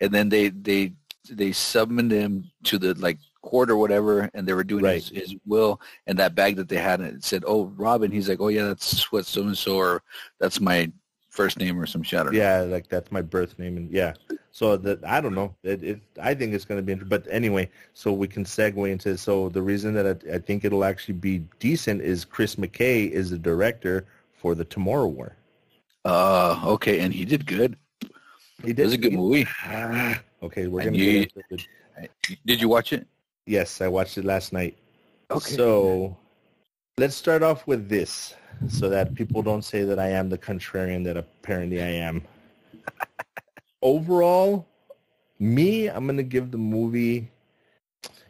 [0.00, 0.94] And then they they
[1.30, 5.34] they summoned him to the like court or whatever and they were doing his, his
[5.46, 8.48] will and that bag that they had and it said, "Oh, Robin." He's like, "Oh
[8.48, 10.02] yeah, that's what so and so or
[10.38, 10.90] that's my
[11.30, 12.38] first name or some shit." I don't know.
[12.38, 14.14] Yeah, like that's my birth name, and yeah.
[14.50, 15.54] So that I don't know.
[15.62, 17.70] It, it I think it's going to be, inter- but anyway.
[17.94, 19.16] So we can segue into.
[19.16, 23.30] So the reason that I, I think it'll actually be decent is Chris McKay is
[23.30, 25.36] the director for the Tomorrow War.
[26.04, 27.76] Uh, okay, and he did good.
[28.64, 29.46] He It was a good movie.
[29.64, 30.98] Ah, okay, we're And gonna.
[31.04, 31.64] you- get into
[32.00, 32.38] it.
[32.46, 33.06] Did you watch it?
[33.48, 34.76] Yes, I watched it last night.
[35.30, 35.56] Okay.
[35.56, 36.14] So
[36.98, 38.34] let's start off with this,
[38.68, 42.22] so that people don't say that I am the contrarian that apparently I am.
[43.82, 44.66] Overall,
[45.38, 47.30] me, I'm gonna give the movie.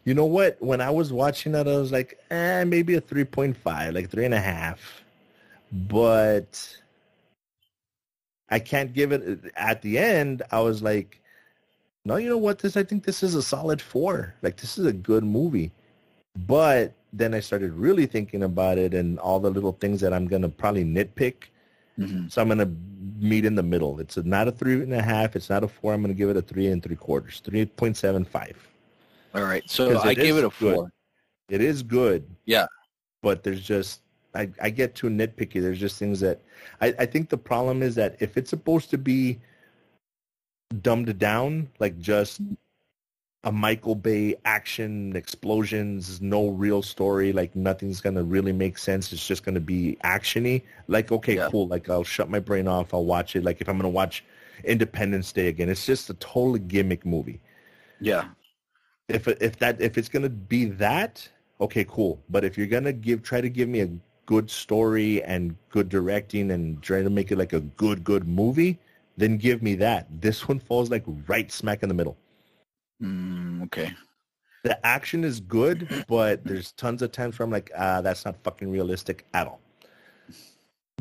[0.05, 0.55] You know what?
[0.61, 4.09] When I was watching it, I was like, eh, maybe a three point five, like
[4.09, 5.03] three and a half.
[5.69, 6.77] But
[8.49, 9.51] I can't give it.
[9.57, 11.19] At the end, I was like,
[12.05, 12.59] no, you know what?
[12.59, 14.33] This I think this is a solid four.
[14.41, 15.71] Like this is a good movie.
[16.47, 20.27] But then I started really thinking about it and all the little things that I'm
[20.27, 21.45] gonna probably nitpick.
[21.97, 22.31] Mhm.
[22.31, 22.71] So I'm gonna
[23.19, 23.99] meet in the middle.
[23.99, 25.35] It's a, not a three and a half.
[25.35, 25.93] It's not a four.
[25.93, 28.55] I'm gonna give it a three and three quarters, Three point seven five.
[29.35, 29.63] All right.
[29.69, 30.75] So I gave it a good.
[30.75, 30.91] four.
[31.49, 32.25] It is good.
[32.45, 32.67] Yeah.
[33.21, 34.01] But there's just
[34.35, 35.61] I, I get too nitpicky.
[35.61, 36.39] There's just things that
[36.81, 39.39] I, I think the problem is that if it's supposed to be
[40.81, 42.41] dumbed down, like just
[43.43, 49.11] a Michael Bay action explosions, no real story, like nothing's gonna really make sense.
[49.13, 50.63] It's just gonna be actiony.
[50.87, 51.49] Like okay, Yeah.
[51.49, 51.67] cool.
[51.67, 52.93] Like I'll shut my brain off.
[52.93, 53.43] I'll watch it.
[53.43, 54.23] Like if I'm gonna watch
[54.63, 57.39] Independence Day again, it's just a total gimmick movie
[57.99, 58.29] Yeah.
[59.07, 61.27] if if that if it's gonna be that,
[61.61, 62.19] okay, cool.
[62.29, 63.89] But if you're gonna give try to give me a
[64.25, 68.79] good story and good directing and try to make it like a good good movie,
[69.19, 70.07] then give me that.
[70.21, 72.17] This one falls like right smack in the middle.
[73.03, 73.93] Mm, okay.
[74.63, 78.35] The action is good, but there's tons of times where I'm like, ah, that's not
[78.43, 79.59] fucking realistic at all.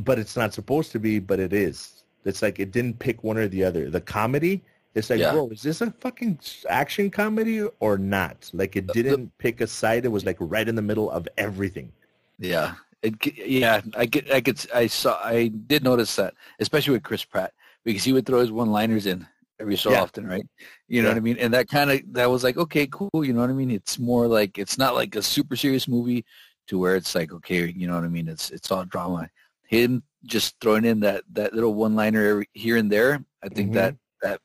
[0.02, 2.04] But it's not supposed to be, but it is.
[2.24, 3.90] It's like it didn't pick one or the other.
[3.90, 4.62] The comedy,
[4.94, 5.32] it's like, Yeah.
[5.32, 8.50] bro, is this a fucking action comedy or not?
[8.52, 10.04] Like it didn't pick a side.
[10.04, 11.92] It was like right in the middle of everything.
[12.38, 12.74] Yeah.
[13.02, 17.24] It, yeah, I get, I could, I saw, I did notice that, especially with Chris
[17.24, 17.54] Pratt,
[17.88, 19.26] because he would throw his one-liners in
[19.58, 20.02] every so Yeah.
[20.02, 20.46] often, right?
[20.88, 21.14] You know Yeah.
[21.14, 21.38] what I mean?
[21.38, 23.24] And that kind of, that was like, okay, cool.
[23.24, 23.70] You know what I mean?
[23.70, 26.26] It's more like, it's not like a super serious movie
[26.66, 28.28] to where it's like, okay, you know what I mean?
[28.28, 29.30] It's, it's all drama.
[29.66, 33.74] Him just throwing in that, that little one-liner here and there, I think Mhm.
[33.74, 34.40] that, that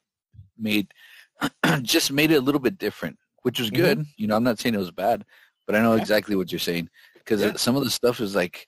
[0.57, 0.93] made,
[1.81, 4.05] just made it a little bit different, which was good.
[4.15, 5.25] You know, I'm not saying it was bad,
[5.67, 6.01] but I know Yeah.
[6.01, 8.67] exactly what you're saying because some of the stuff is like,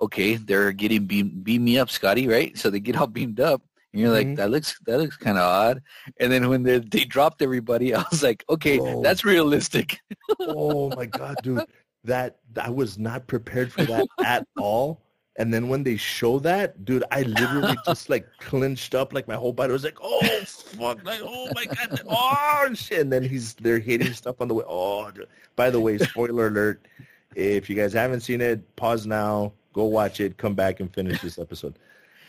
[0.00, 2.56] okay, they're getting beam beam me up, Scotty, right?
[2.56, 4.36] So they get all beamed up, and you're like, Mhm.
[4.36, 5.82] that looks that looks kind of odd.
[6.18, 9.02] And then when they they dropped everybody, I was like, okay, Bro.
[9.02, 9.98] that's realistic.
[10.40, 11.64] oh my god, dude,
[12.04, 15.00] that I was not prepared for that at all.
[15.38, 19.34] And then when they show that, dude, I literally just like clenched up, like my
[19.34, 23.00] whole body was like, oh fuck, like oh my god, oh shit.
[23.00, 24.64] And then he's they're hitting stuff on the way.
[24.68, 25.28] Oh, dude.
[25.56, 26.86] by the way, spoiler alert:
[27.34, 31.22] if you guys haven't seen it, pause now, go watch it, come back and finish
[31.22, 31.78] this episode.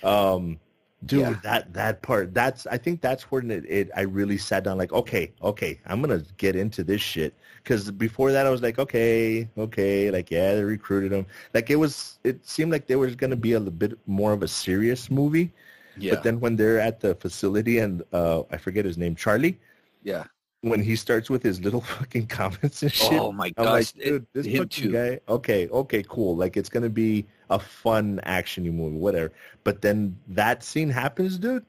[0.02, 0.58] Um,
[1.06, 1.40] dude, Yeah.
[1.44, 4.94] that that part, that's I think that's when it, it I really sat down, like,
[4.94, 7.34] okay, okay, I'm gonna get into this shit.
[7.64, 11.26] Because before that, I was like, okay, okay, like yeah, they recruited him.
[11.54, 14.44] Like it was, it seemed like there was gonna be a little bit more of
[14.44, 15.54] a serious movie.
[15.96, 19.60] Yeah, But then when they're at the facility and uh, I forget his name, Charlie,
[20.04, 20.26] yeah.
[20.64, 24.28] When he starts with his little fucking comments and shit, Oh my gosh, like, dude,
[24.34, 24.92] this him fucking too.
[24.92, 25.20] guy.
[25.28, 26.36] Okay, okay, cool.
[26.38, 29.32] Like it's gonna be a fun actiony movie, whatever.
[29.66, 31.66] But then that scene happens, dude,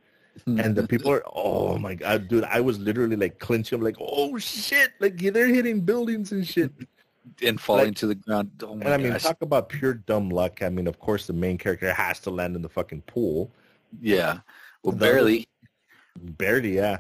[0.47, 2.45] and the people are, oh my god, dude.
[2.45, 6.71] I was literally like clinching, I'm like, oh shit, like they're hitting buildings and shit.
[7.43, 8.51] and falling like- to the ground.
[8.63, 10.63] Oh my and I mean, gosh, talk about pure dumb luck.
[10.63, 13.51] I mean, of course, the main character has to land in the fucking pool.
[14.01, 14.39] yeah.
[14.85, 15.49] Well, barely.
[16.17, 16.99] Barely, yeah.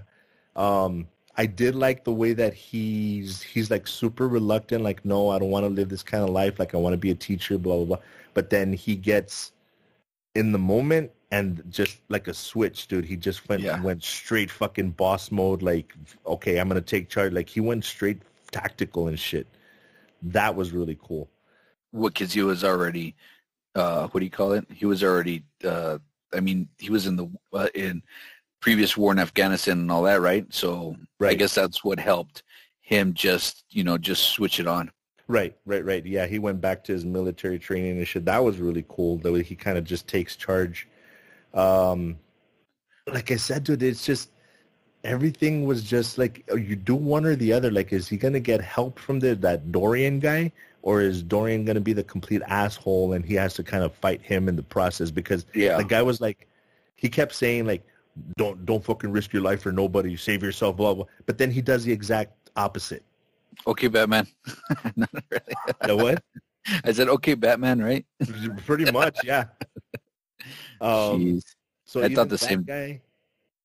[0.57, 5.39] Um, I did like the way that he's he's like super reluctant, like, no, I
[5.39, 6.59] don't want to live this kind of life.
[6.59, 7.99] Like I want to be a teacher, blah blah blah.
[8.35, 9.53] But then he gets
[10.35, 13.05] in the moment and just like a switch, dude.
[13.05, 13.81] He just went Yeah.
[13.81, 15.95] went straight fucking boss mode, like,
[16.27, 17.33] okay, I'm gonna take charge.
[17.33, 19.47] Like he went straight tactical and shit.
[20.23, 21.29] That was really cool.
[21.91, 22.15] What?
[22.15, 23.15] Because he was already,
[23.75, 24.67] uh, what do you call it?
[24.73, 25.45] He was already.
[25.65, 25.99] Uh,
[26.35, 28.03] I mean, he was in the uh, in
[28.65, 30.47] previous war in Afghanistan and all that, right?
[30.49, 32.43] So I guess that's what helped
[32.81, 34.91] him just you know just switch it on.
[35.29, 36.05] Right, right, right.
[36.07, 38.25] Yeah, he went back to his military training and shit.
[38.25, 39.19] That was really cool.
[39.19, 40.89] The way he kind of just takes charge.
[41.53, 42.19] Um,
[43.07, 44.31] like I said, dude, it's just
[45.03, 47.71] everything was just like oh, you do one or the other.
[47.71, 51.83] Like, is he gonna get help from the that Dorian guy, or is Dorian gonna
[51.83, 55.11] be the complete asshole and he has to kind of fight him in the process?
[55.11, 55.77] Because Yeah.
[55.77, 56.49] the guy was like,
[56.97, 57.83] he kept saying like,
[58.37, 60.17] "Don't don't fucking risk your life for nobody.
[60.17, 61.05] Save yourself." Blah blah.
[61.27, 63.05] But then he does the exact opposite.
[63.67, 64.27] Okay, Batman.
[64.97, 65.55] Not really.
[65.87, 66.23] The what?
[66.85, 68.05] I said, okay, Batman, right?
[68.67, 69.45] Pretty much, yeah.
[70.81, 71.43] Um, Jeez.
[71.87, 73.01] so I thought the same- guy.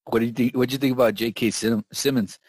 [0.05, 0.55] What do you think?
[0.55, 1.51] What do you think about J.K.
[1.51, 2.39] Sim- Simmons?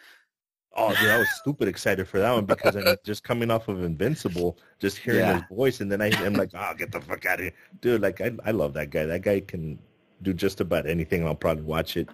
[0.73, 3.67] Oh, dude, I was stupid excited for that one because I mean, just coming off
[3.67, 5.33] of Invincible, just hearing Yeah.
[5.33, 8.01] his voice, and then I am like, oh, get the fuck out of here, dude.
[8.01, 9.05] Like, I, I love that guy.
[9.05, 9.77] That guy can
[10.21, 11.25] do just about anything.
[11.25, 12.09] I'll probably watch it.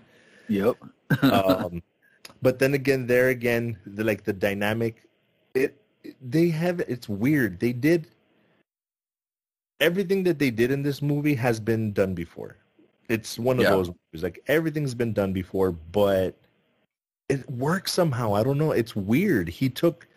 [0.49, 0.77] Yep.
[1.21, 1.81] Um,
[2.41, 5.03] but then again, there again, the, like the dynamic,
[5.53, 5.79] it
[6.21, 7.59] they have it's weird.
[7.59, 8.07] They did
[9.79, 12.57] everything that they did in this movie has been done before.
[13.09, 13.71] It's one of Yeah.
[13.71, 16.35] those movies like everything's been done before, but
[17.29, 18.33] it works somehow.
[18.33, 18.71] I don't know.
[18.71, 19.49] It's weird.
[19.49, 20.07] He took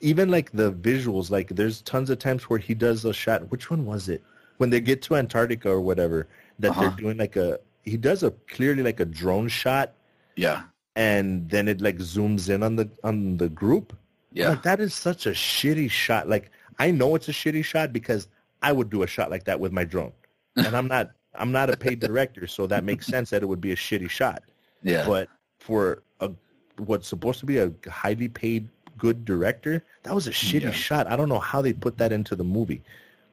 [0.00, 1.30] even like the visuals.
[1.30, 3.50] Like there's tons of times where he does a shot.
[3.50, 4.22] Which one was it?
[4.58, 6.80] When they get to Antarctica or whatever, that Uh-huh.
[6.82, 9.94] they're doing like a he does a clearly like a drone shot
[10.36, 10.64] yeah.
[10.94, 13.96] and then it like zooms in on the on the group.
[14.32, 14.50] Yeah.
[14.50, 16.28] Like that is such a shitty shot.
[16.28, 18.28] Like I know it's a shitty shot because
[18.62, 20.12] I would do a shot like that with my drone.
[20.56, 23.60] And I'm not I'm not a paid director, so that makes sense that it would
[23.60, 24.42] be a shitty shot.
[24.82, 25.06] Yeah.
[25.06, 25.28] But
[25.60, 26.30] for a
[26.78, 28.68] what's supposed to be a highly paid
[28.98, 30.70] good director, that was a shitty Yeah.
[30.72, 31.06] shot.
[31.06, 32.82] I don't know how they put that into the movie.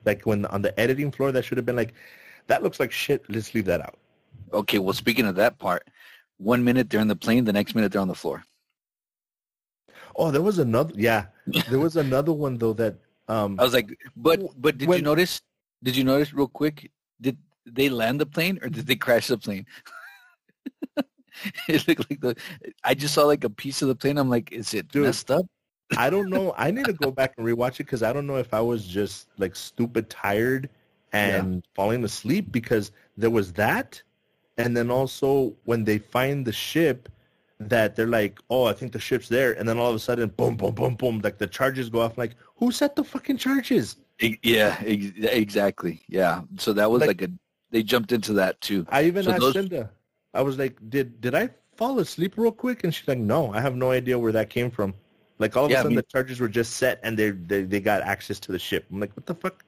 [0.06, 1.94] Like when on the editing floor that should have been like
[2.48, 3.24] that looks like shit.
[3.30, 3.98] Let's leave that out.
[4.54, 4.80] Okay.
[4.80, 5.88] Well, speaking of that part,
[6.38, 8.44] one minute they're in the plane, the next minute they're on the floor.
[10.16, 11.26] Oh, there was another yeah.
[11.70, 12.96] There was another one though that
[13.28, 15.42] um I was like, but but did When- you notice?
[15.84, 16.90] Did you notice real quick?
[17.22, 19.66] Did they land the plane or did they crash the plane?
[21.68, 22.36] it looked like the.
[22.84, 24.18] I just saw like a piece of the plane.
[24.18, 25.04] I'm like, is it Dude.
[25.04, 25.46] messed up?
[25.98, 26.54] I don't know.
[26.58, 28.86] I need to go back and rewatch it because I don't know if I was
[28.88, 30.70] just like stupid tired
[31.14, 34.02] and falling asleep because there was that,
[34.58, 37.10] and then also when they find the ship,
[37.60, 40.28] that they're like, oh, I think the ship's there, and then all of a sudden,
[40.30, 42.18] boom, boom, boom, boom, like the charges go off.
[42.18, 43.96] Like, who set the fucking charges?
[44.44, 46.02] Yeah, exactly.
[46.08, 46.42] Yeah.
[46.58, 47.32] So that was Like- like, a
[47.72, 48.86] they jumped into that too.
[48.90, 49.90] I even So asked those- Cinda.
[50.34, 52.84] I was like, did did I fall asleep real quick?
[52.84, 54.94] And she's like, no, I have no idea where that came from.
[55.40, 57.32] Like all of Yeah, a I sudden, mean- the charges were just set, and they
[57.32, 58.86] they they got access to the ship.
[58.92, 59.64] I'm like, what the fuck?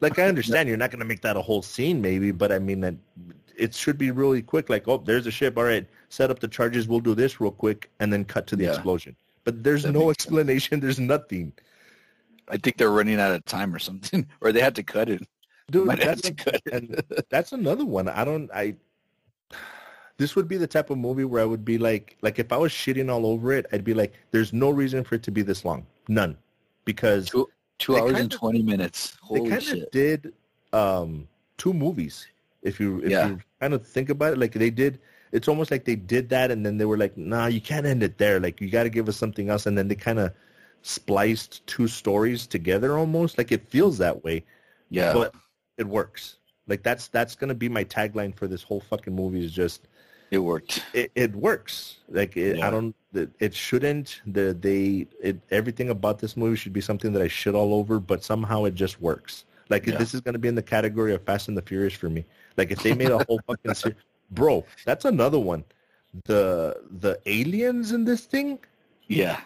[0.00, 2.80] Like, I understand you're not gonna make that a whole scene, maybe, but I mean
[2.80, 2.94] that
[3.56, 4.70] it should be really quick.
[4.70, 5.58] Like, oh, there's a ship.
[5.58, 6.86] All right, set up the charges.
[6.88, 8.70] We'll do this real quick, and then cut to the Yeah.
[8.74, 9.16] explosion.
[9.44, 10.26] But there's That no makes sense.
[10.26, 10.80] explanation.
[10.80, 11.52] There's nothing,
[12.48, 15.26] I think they're running out of time or something, or they had to cut it.
[15.70, 15.88] dude.
[15.88, 16.72] That's to cut it.
[16.72, 18.08] and that's another one.
[18.08, 18.50] I don't.
[18.54, 18.76] I.
[20.18, 22.56] This would be the type of movie where I would be like, like if I
[22.56, 25.42] was shitting all over it, I'd be like, "There's no reason for it to be
[25.42, 26.36] this long, none,"
[26.84, 27.48] because Two,
[27.78, 29.16] two hours kind and twenty minutes.
[29.22, 30.32] Holy they kind of did
[30.72, 32.26] um, two movies.
[32.62, 33.28] If you if Yeah.
[33.28, 34.98] you kind of think about it, like they did,
[35.30, 38.02] it's almost like they did that, and then they were like, "Nah, you can't end
[38.02, 38.40] it there.
[38.40, 40.32] Like you got to give us something else." And then they kind of
[40.82, 44.44] spliced two stories together, almost like it feels that way.
[44.90, 45.32] Yeah, but
[45.76, 46.38] it works.
[46.66, 49.86] Like that's that's gonna be my tagline for this whole fucking movie is just
[50.30, 50.84] it worked.
[50.92, 51.98] it, it works.
[52.08, 52.66] Like it, Yeah.
[52.66, 57.12] I don't it, it shouldn't the they it everything about this movie should be something
[57.14, 59.44] that I shit all over, but somehow it just works.
[59.70, 59.96] Like Yeah.
[59.98, 62.24] this is gonna be in the category of Fast and the Furious for me.
[62.56, 63.96] Like if they made a whole fucking series,
[64.30, 65.64] bro, that's another one.
[66.24, 68.58] The the aliens in this thing,
[69.08, 69.40] Yeah,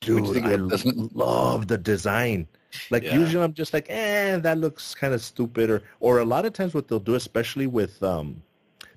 [0.00, 2.46] dude, I love the design.
[2.90, 3.18] Like Yeah.
[3.18, 5.70] usually I'm just like, eh, that looks kind of stupid.
[5.70, 8.42] Or or a lot of times what they'll do, especially with um,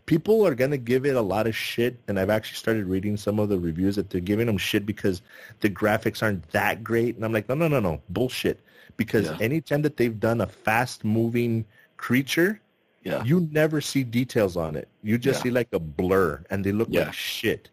[0.09, 1.95] people are gonna give it a lot of shit.
[2.07, 5.21] And I've actually started reading some of the reviews that they're giving them shit because
[5.59, 7.15] the graphics aren't that great.
[7.15, 8.59] And I'm like, no, no, no, no, bullshit.
[8.97, 9.37] Because Yeah.
[9.39, 11.63] anytime that they've done a fast moving
[11.97, 12.59] creature,
[13.03, 14.87] yeah, you never see details on it.
[15.03, 15.43] You just Yeah.
[15.43, 17.03] see like a blur and they look Yeah.
[17.05, 17.69] like shit.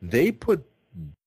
[0.00, 0.64] They put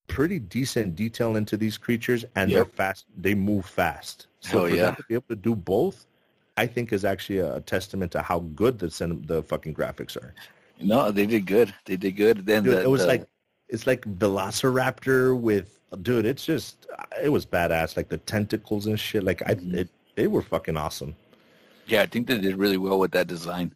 [0.08, 2.56] pretty decent detail into these creatures and Yep.
[2.56, 3.08] they're fast.
[3.18, 4.28] They move fast.
[4.39, 4.82] So Hell for yeah.
[4.86, 6.06] them to be able to do both,
[6.58, 10.34] I think is actually a testament to how good the cin- the fucking graphics are.
[10.82, 11.74] no, they did good.
[11.86, 12.45] They did good.
[12.45, 13.28] Then the, it was the- like
[13.70, 16.26] it's like Velociraptor with dude.
[16.26, 16.86] It's just
[17.22, 17.97] it was badass.
[17.97, 19.24] Like the tentacles and shit.
[19.24, 19.74] Like I, Mhm.
[19.74, 21.16] it, they were fucking awesome.
[21.88, 23.74] yeah, I think they did really well with that design.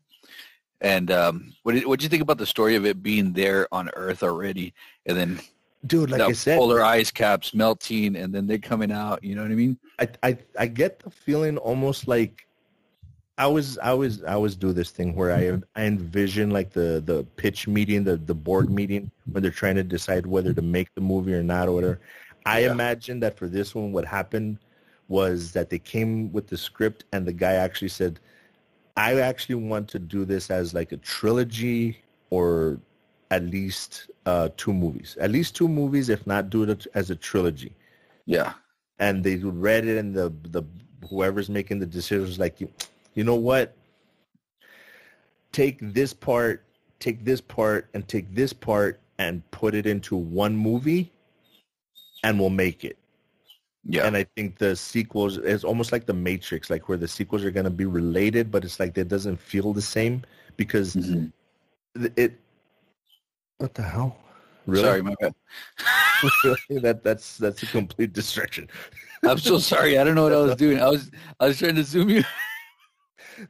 [0.82, 3.68] And um, what did what do you think about the story of it being there
[3.74, 4.74] on Earth already,
[5.06, 5.40] and then
[5.86, 9.22] Dude, like the I said, polar ice caps melting, and then they coming out?
[9.24, 9.78] You know what I mean?
[10.00, 12.48] I, I I get the feeling almost like
[13.40, 17.02] I was I was I always do this thing where I I envision like the
[17.06, 20.94] the pitch meeting, the the board meeting when they're trying to decide whether to make
[20.96, 22.00] the movie or not or whatever.
[22.46, 22.72] I Yeah.
[22.72, 24.60] imagine that for this one what happened
[25.08, 28.20] was that they came with the script and the guy actually said,
[28.98, 32.80] I actually want to do this as like a trilogy or
[33.32, 35.18] at least uh, two movies.
[35.20, 37.76] At least two movies, if not do it as a trilogy
[38.26, 38.54] Yeah,
[39.00, 40.64] and they read it and the the
[41.10, 42.60] whoever's making the decisions was like
[43.20, 43.76] you know what
[45.52, 46.64] take this part
[47.00, 51.12] take this part and take this part and put it into one movie
[52.24, 52.98] and we'll make it
[53.84, 57.44] yeah, and i think the sequels is almost like the matrix like where the sequels
[57.44, 60.24] are going to be related but it's like it doesn't feel the same
[60.56, 61.34] because Mhm.
[62.16, 62.40] it
[63.58, 64.16] what the hell
[64.66, 65.34] really Sorry, my bad.
[66.88, 68.70] that that's that's a complete distraction
[69.24, 69.98] I'm so sorry.
[69.98, 70.80] I don't know what I was doing.
[70.80, 71.12] I was
[71.42, 72.24] I was trying to zoom you.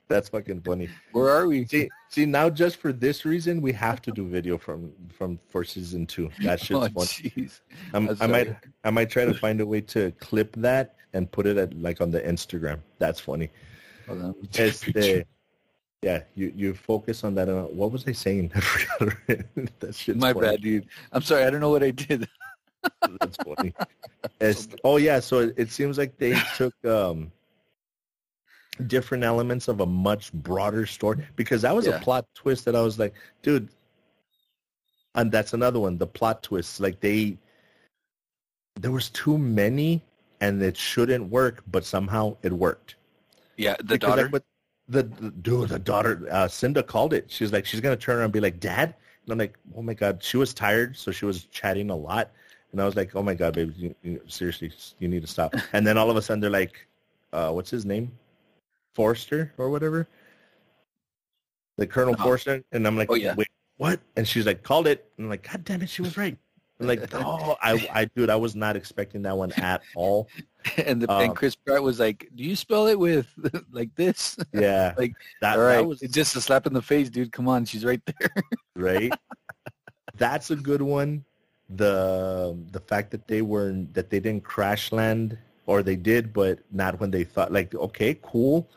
[0.08, 1.66] That's fucking funny Where are we?
[1.66, 5.64] See, see now just for this reason, we have to do video from from for
[5.64, 6.30] season two.
[6.44, 7.06] That shit's Oh, fun.
[7.06, 7.62] jeez.
[7.94, 8.56] I'm, I'm I might.
[8.84, 12.02] I might try to find a way to clip that and put it at like
[12.02, 12.80] on the Instagram.
[13.00, 13.50] That's funny.
[16.02, 17.50] Yeah, you you focus on that.
[17.50, 18.52] Uh, what was I saying?
[18.56, 19.18] I forgot.
[19.82, 20.48] that shit's My funny.
[20.48, 20.88] bad, dude.
[21.12, 21.44] I'm sorry.
[21.44, 22.26] I don't know what I did.
[23.20, 23.74] That's funny.
[24.40, 27.34] It's, oh yeah, so it, it seems like they took um
[28.88, 31.98] different elements of a much broader story because that was Yeah.
[31.98, 33.70] a plot twist that I was like, dude.
[35.16, 36.80] And that's another one, the plot twists.
[36.80, 37.38] Like they,
[38.80, 40.02] there was too many,
[40.40, 42.96] and it shouldn't work, but somehow it worked.
[43.58, 44.28] Yeah, the Because, daughter.
[44.30, 44.44] what-
[44.88, 47.26] the, the dude, the daughter, uh, Cinda called it.
[47.30, 49.94] She's like, she's gonna turn around and be like, "Dad," and I'm like, "Oh my
[49.94, 52.32] god." She was tired, so she was chatting a lot,
[52.72, 55.54] and I was like, "Oh my god, baby, you, you, seriously, you need to stop."
[55.74, 56.88] And then all of a sudden, they're like,
[57.34, 58.12] uh, "What's his name?
[59.00, 60.10] Forester or whatever."
[61.78, 62.24] The Colonel Uh-huh.
[62.26, 63.34] Forester, and I'm like, Oh, yeah.
[63.36, 63.48] "Wait,
[63.78, 66.38] what?" And she's like, "Called it," and I'm like, "God damn it, she was right."
[66.82, 70.28] I'm like, "Oh, I, I, dude, I was not expecting that one at all."
[70.76, 73.28] and the Um, and Chris Pratt was like, "Do you spell it with
[73.72, 76.82] like this?" Yeah, Like, that, All right, that was it's just a slap in the
[76.82, 77.32] face, dude.
[77.32, 78.44] Come on, she's right there.
[78.76, 79.14] right.
[80.18, 81.24] That's a good one.
[81.70, 85.38] The the fact that they were that they didn't crash land
[85.68, 87.54] or they did, but not when they thought.
[87.54, 88.68] Like, okay, cool.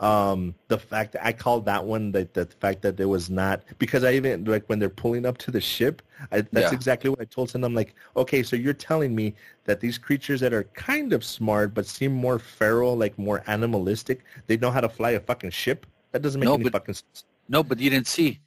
[0.00, 3.62] Um, the fact that I called that one that the fact that there was not
[3.78, 6.02] because I even like when they're pulling up to the ship.
[6.30, 6.72] I, that's Yeah.
[6.72, 7.64] exactly what I told them.
[7.64, 9.34] I'm like, okay, so you're telling me
[9.64, 14.22] that these creatures that are kind of smart but seem more feral, like more animalistic,
[14.46, 15.84] they know how to fly a fucking ship.
[16.12, 17.24] That doesn't make No, any but- fucking sense.
[17.48, 18.38] no, but you didn't see.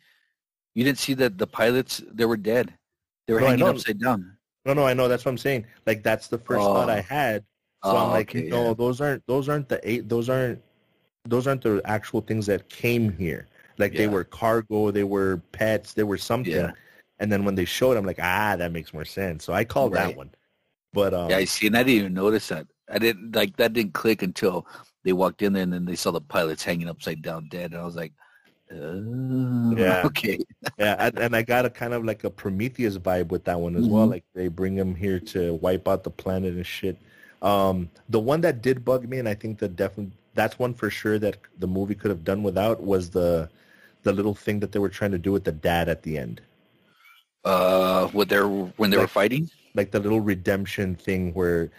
[0.74, 2.74] You didn't see that the pilots they were dead.
[3.28, 4.38] They were No, hanging upside down.
[4.66, 5.10] No, no, I know.
[5.10, 5.66] That's what I'm saying.
[5.86, 6.94] Like that's the first thought Oh.
[6.94, 7.44] I had.
[7.84, 8.74] So Oh, I'm like, okay, no, yeah.
[8.74, 10.08] those aren't those aren't the eight.
[10.08, 10.62] Those aren't
[11.26, 13.48] those aren't the actual things that came here.
[13.78, 16.54] Like they were cargo, they were pets, they were something.
[16.54, 16.72] Yeah.
[17.20, 19.44] And then when they showed, I'm like, ah, that makes more sense.
[19.44, 20.18] So I called that Right.
[20.18, 20.32] one.
[20.94, 22.68] But um, Yeah, I see, and I didn't even notice that.
[22.90, 24.68] I didn't like that didn't click until
[25.04, 27.82] they walked in there, and then they saw the pilots hanging upside down dead, and
[27.82, 28.12] I was like,
[28.72, 28.76] uh,
[29.76, 30.02] Yeah.
[30.06, 30.40] okay,
[30.78, 33.88] yeah, and, I got a kind of like a Prometheus vibe with that one as
[33.88, 34.08] well.
[34.08, 34.12] Mhm.
[34.12, 36.98] Like they bring him here to wipe out the planet and shit.
[37.42, 40.90] Um, the one that did bug me, and I think that definitely that's one for
[40.90, 43.50] sure that the movie could have done without was the
[44.04, 46.42] the little thing that they were trying to do with the dad at the end,
[47.46, 49.50] uh, what they're when they were fighting.
[49.74, 51.70] like the little redemption thing where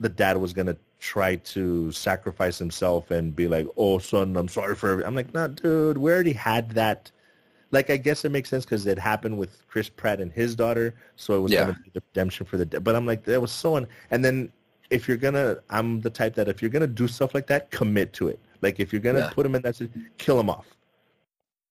[0.00, 4.74] the dad was gonna try to sacrifice himself and be like, "Oh, son, I'm sorry
[4.74, 5.08] for." Everything.
[5.08, 7.10] I'm like, "No, dude, we already had that."
[7.70, 10.94] Like, I guess it makes sense because it happened with Chris Pratt and his daughter,
[11.16, 11.62] so it was Yeah.
[11.62, 12.64] gonna be the redemption for the.
[12.66, 13.76] da- But I'm like, that was so.
[13.76, 14.52] Un- and then
[14.90, 18.12] if you're gonna, I'm the type that if you're gonna do stuff like that, commit
[18.14, 18.38] to it.
[18.62, 19.30] Like if you're gonna Yeah.
[19.30, 19.80] put him in that,
[20.18, 20.76] kill him off.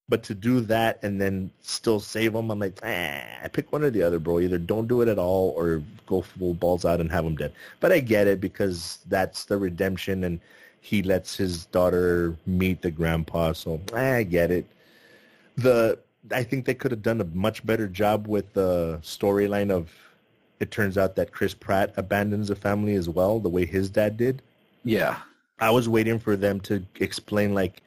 [0.10, 3.90] But to do that and then still save him, I'm like, eh, pick one or
[3.90, 4.40] the other, bro.
[4.40, 7.54] Either don't do it at all or go full balls out and have him dead.
[7.80, 10.40] But I get it because that's the redemption and
[10.82, 13.54] he lets his daughter meet the grandpa.
[13.54, 14.66] So I get it.
[15.56, 16.00] The
[16.32, 20.03] I think they could have done a much better job with the storyline of
[20.64, 24.18] it turns out that Chris Pratt abandons the family as well, the way his dad
[24.18, 24.42] did.
[24.84, 25.18] Yeah,
[25.60, 27.84] I was waiting for them to explain like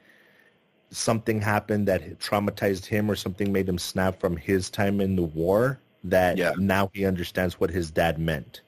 [0.91, 5.22] something happened that traumatized him or something made him snap from his time in the
[5.24, 6.53] war that Yeah.
[6.59, 8.61] now he understands what his dad meant.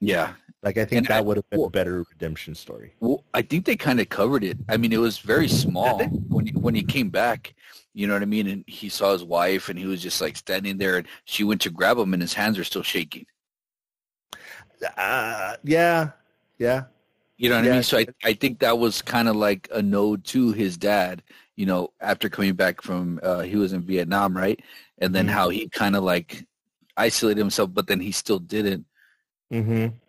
[0.00, 0.34] yeah.
[0.64, 2.92] Like I think And that I- would have been well- a better redemption story.
[3.00, 4.56] Well, I think they kind of covered it.
[4.68, 5.98] I mean, it was very small
[6.28, 7.54] when he, when he came back.
[7.94, 8.46] You know what I mean?
[8.46, 11.62] And he saw his wife, and he was just like standing there, and she went
[11.62, 13.26] to grab him, and his hands are still shaking.
[14.82, 16.10] Uh, yeah,
[16.58, 16.84] yeah,
[17.36, 17.82] You know what I mean?
[17.82, 21.22] So I, I think that was kind of like a nod to his dad,
[21.56, 24.60] you know, after coming back from, uh, he was in Vietnam, right?
[24.98, 25.30] And then Mhm.
[25.30, 26.46] how he kind of like
[26.96, 28.86] isolated himself, but then he still didn't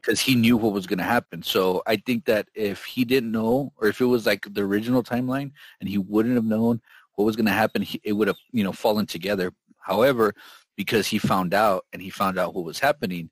[0.01, 1.41] because he knew what was going to happen.
[1.43, 5.03] So I think that if he didn't know, or if it was like the original
[5.03, 6.81] timeline and he wouldn't have known
[7.15, 9.53] what was going to happen, he, it would have, you know, fallen together.
[9.79, 10.33] However,
[10.75, 13.29] because he found out and he found out what was happening,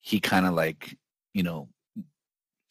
[0.00, 0.96] he kind of like,
[1.34, 1.68] you know,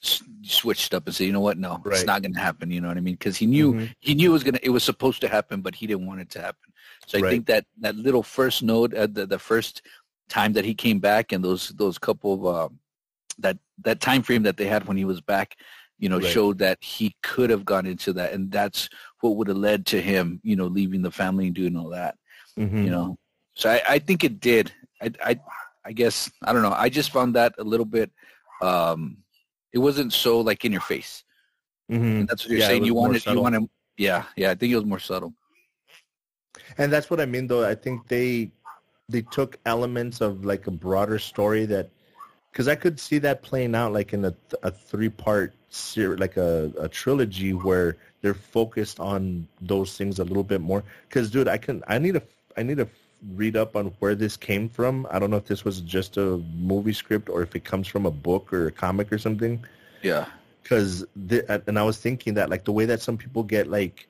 [0.03, 1.57] s- switched up and said, you know what?
[1.57, 1.95] No, Right.
[1.97, 2.71] it's not going to happen.
[2.71, 3.15] You know what I mean?
[3.15, 3.95] Because he knew Mhm.
[3.99, 6.29] he knew it was gonna it was supposed to happen, but he didn't want it
[6.31, 6.73] to happen.
[7.07, 7.29] So I Right.
[7.31, 9.81] think that that little first note, uh, the the first
[10.29, 12.69] time that he came back, and those those couple of uh,
[13.39, 15.55] that that time frame that they had when he was back,
[15.97, 16.25] you know, Right.
[16.27, 18.89] showed that he could have gone into that, and that's
[19.21, 22.17] what would have led to him, you know, leaving the family and doing all that,
[22.57, 22.83] Mhm.
[22.83, 23.17] you know.
[23.53, 24.71] So I, I think it did.
[25.01, 25.39] I, I
[25.85, 26.73] I guess I don't know.
[26.75, 28.11] I just found that a little bit.
[28.61, 29.17] Um,
[29.71, 31.23] it wasn't so like in your face.
[31.89, 32.03] Mm-hmm.
[32.03, 32.85] And that's what you're Yeah, saying.
[32.85, 33.69] You wanted you wanted.
[33.97, 34.51] Yeah, yeah.
[34.51, 35.33] I think it was more subtle.
[36.77, 37.67] And that's what I mean, though.
[37.67, 38.51] I think they
[39.07, 41.89] they took elements of like a broader story that,
[42.51, 46.37] because I could see that playing out like in a, a three part series, like
[46.37, 50.83] a, a trilogy where they're focused on those things a little bit more.
[51.07, 52.21] Because, dude, I can I need a
[52.55, 52.87] I need to
[53.35, 55.07] read up on where this came from.
[55.09, 58.05] I don't know if this was just a movie script or if it comes from
[58.05, 59.63] a book or a comic or something
[60.01, 60.25] Yeah.
[60.63, 64.07] because and I was thinking that like the way that some people get like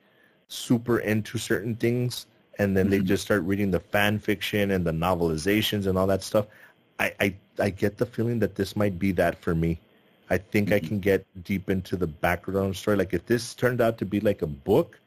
[0.47, 2.26] super into certain things
[2.57, 3.05] and then they Mhm.
[3.05, 6.47] just start reading the fan fiction and the novelizations and all that stuff.
[6.99, 9.80] I I, I get the feeling that this might be that for me.
[10.30, 10.88] I think I Mhm.
[10.88, 12.97] can get deep into the background story.
[12.97, 14.99] Like if this turned out to be like a book,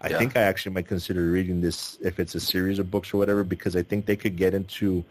[0.00, 0.18] I Yeah.
[0.18, 3.42] think I actually might consider reading this if it's a series of books or whatever
[3.42, 5.04] because I think they could get into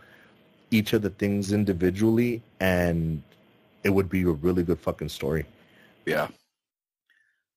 [0.72, 3.22] each of the things individually and
[3.84, 5.46] it would be a really good fucking story.
[6.06, 6.30] Yeah.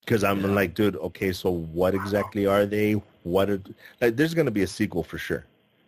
[0.05, 0.49] Because I'm Yeah.
[0.49, 2.95] like, dude, okay, so what exactly are they?
[3.22, 3.61] What are
[4.01, 4.16] like?
[4.16, 5.45] There's gonna be a sequel for sure.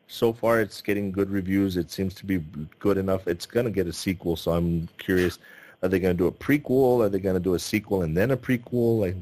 [0.06, 1.76] So far, it's getting good reviews.
[1.76, 2.38] It seems to be
[2.78, 3.26] good enough.
[3.26, 5.38] It's gonna get a sequel, so I'm curious.
[5.82, 7.04] Are they going to do a prequel?
[7.04, 9.00] Are they going to do a sequel and then a prequel?
[9.00, 9.16] Like,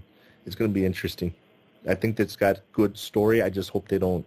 [0.45, 1.33] it's going to be interesting.
[1.89, 3.43] I think it's got good story.
[3.43, 4.27] I just hope they don't.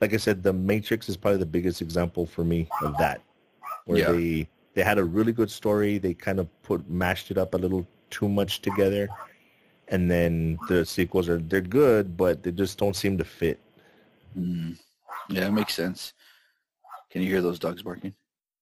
[0.00, 3.20] Like I said, The Matrix is probably the biggest example for me of that,
[3.84, 4.12] where Yeah.
[4.12, 5.98] they they had a really good story.
[5.98, 9.08] They kind of put mashed it up a little too much together,
[9.88, 13.60] and then the sequels are they're good, but they just don't seem to fit.
[14.38, 14.78] Mm.
[15.28, 16.14] Yeah, it makes sense.
[17.10, 18.14] Can you hear those dogs barking?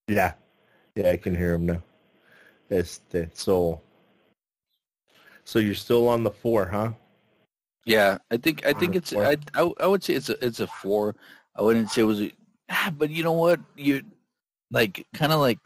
[0.08, 0.34] Yeah,
[0.94, 1.82] yeah, I can hear them now.
[2.70, 3.00] It's
[3.34, 3.80] so.
[5.44, 6.92] So you're still on the four, huh?
[7.88, 9.14] Yeah, I think I think it's.
[9.14, 11.16] I, I I would say it's a it's a four.
[11.56, 12.30] I wouldn't say it was a,
[12.70, 14.02] ah, but you know what you
[14.70, 15.58] like kind of like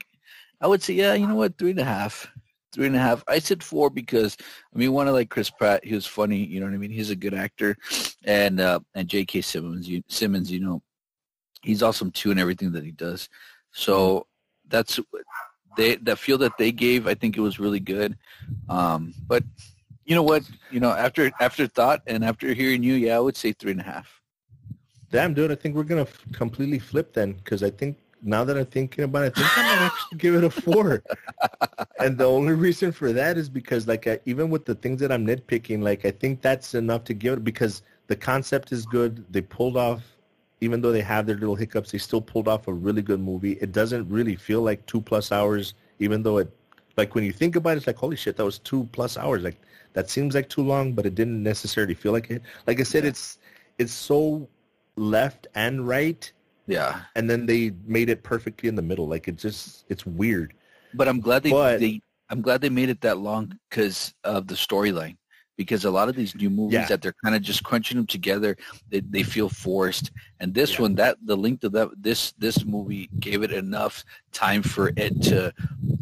[0.60, 2.30] I would say yeah you know what three and a half
[2.72, 3.24] three and a half.
[3.26, 4.36] I said four because
[4.72, 6.92] I mean one of like Chris Pratt he was funny you know what I mean
[6.92, 7.76] he's a good actor
[8.24, 9.40] and uh and J.K.
[9.40, 10.80] Simmons you Simmons you know
[11.62, 13.28] he's awesome too in everything that he does.
[13.72, 14.26] So
[14.68, 15.00] that's
[15.76, 18.16] they that feel that they gave I think it was really good.
[18.68, 19.42] Um, but
[20.04, 20.42] you know what?
[20.70, 23.80] You know, after after thought and after hearing you, yeah, I would say three and
[23.80, 24.20] a half.
[25.10, 28.56] Damn, dude, I think we're gonna f- completely flip then, because I think now that
[28.56, 31.02] I'm thinking about it, I think I might actually give it a four.
[31.98, 35.10] and the only reason for that is because, like, I, even with the things that
[35.10, 39.24] I'm nitpicking, like, I think that's enough to give it because the concept is good.
[39.30, 40.02] They pulled off,
[40.60, 43.52] even though they have their little hiccups, they still pulled off a really good movie.
[43.60, 46.50] It doesn't really feel like two plus hours, even though it,
[46.96, 49.42] like, when you think about it, it's like, holy shit, that was two plus hours.
[49.42, 49.60] Like,
[49.94, 52.42] that seems like too long, but it didn't necessarily feel like it.
[52.66, 53.10] Like I said, Yeah.
[53.10, 53.38] it's
[53.78, 54.48] it's so
[54.96, 56.30] left and right
[56.66, 60.52] Yeah, and then they made it perfectly in the middle like it just it's weird
[60.94, 64.46] but I'm glad they, But- they I'm glad they made it that long because of
[64.46, 65.16] the storyline.
[65.56, 66.86] Because a lot of these new movies Yeah.
[66.88, 68.56] that they're kind of just crunching them together,
[68.90, 70.10] they, they feel forced.
[70.40, 70.82] And this Yeah.
[70.82, 75.20] one, that the length of that this this movie gave it enough time for it
[75.22, 75.52] to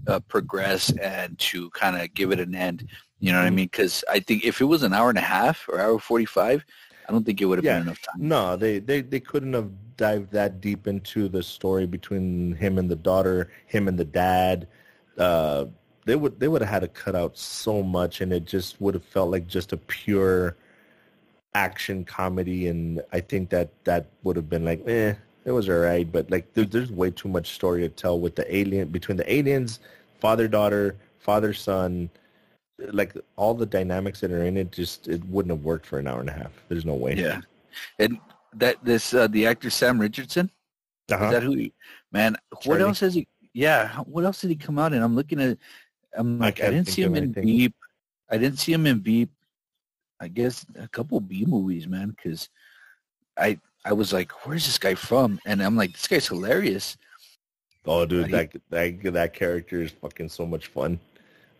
[0.07, 2.86] uh, progress and to kind of give it an end.
[3.18, 3.55] You know what I Mhm.
[3.55, 3.66] mean?
[3.66, 6.64] Because I think if it was an hour and a half or hour forty five,
[7.09, 7.74] I don't think it would have Yeah.
[7.74, 8.28] been enough time.
[8.28, 12.88] no they, they they couldn't have dived that deep into the story between him and
[12.88, 14.68] the daughter him and the dad
[15.18, 15.66] uh
[16.05, 18.94] they would they would have had to cut out so much and it just would
[18.94, 20.57] have felt like just a pure
[21.55, 25.78] action comedy and i think that that would have been like eh it was all
[25.78, 29.16] right but like there, there's way too much story to tell with the alien between
[29.16, 29.80] the aliens
[30.20, 32.09] father daughter father son
[32.92, 36.07] like all the dynamics that are in it just it wouldn't have worked for an
[36.07, 37.40] hour and a half there's no way Yeah,
[37.98, 38.18] and
[38.55, 40.51] that this uh, the actor Sam Richardson
[41.11, 41.24] uh-huh.
[41.26, 41.55] is that who?
[41.55, 41.72] He,
[42.12, 42.82] man, what Charlie.
[42.82, 43.26] else has he?
[43.53, 45.03] Yeah, what else did he come out in?
[45.03, 45.59] I'm looking at.
[46.16, 47.32] I'm like, I, can't didn't see him in.
[47.32, 47.74] Beep.
[48.30, 49.30] I didn't see him in Beep.
[50.20, 52.11] I guess a couple B movies, man.
[52.11, 52.48] Because
[53.38, 55.40] I I was like, where's this guy from?
[55.46, 56.96] And I'm like, this guy's hilarious.
[57.86, 61.00] oh dude Like, that, that that character is fucking so much fun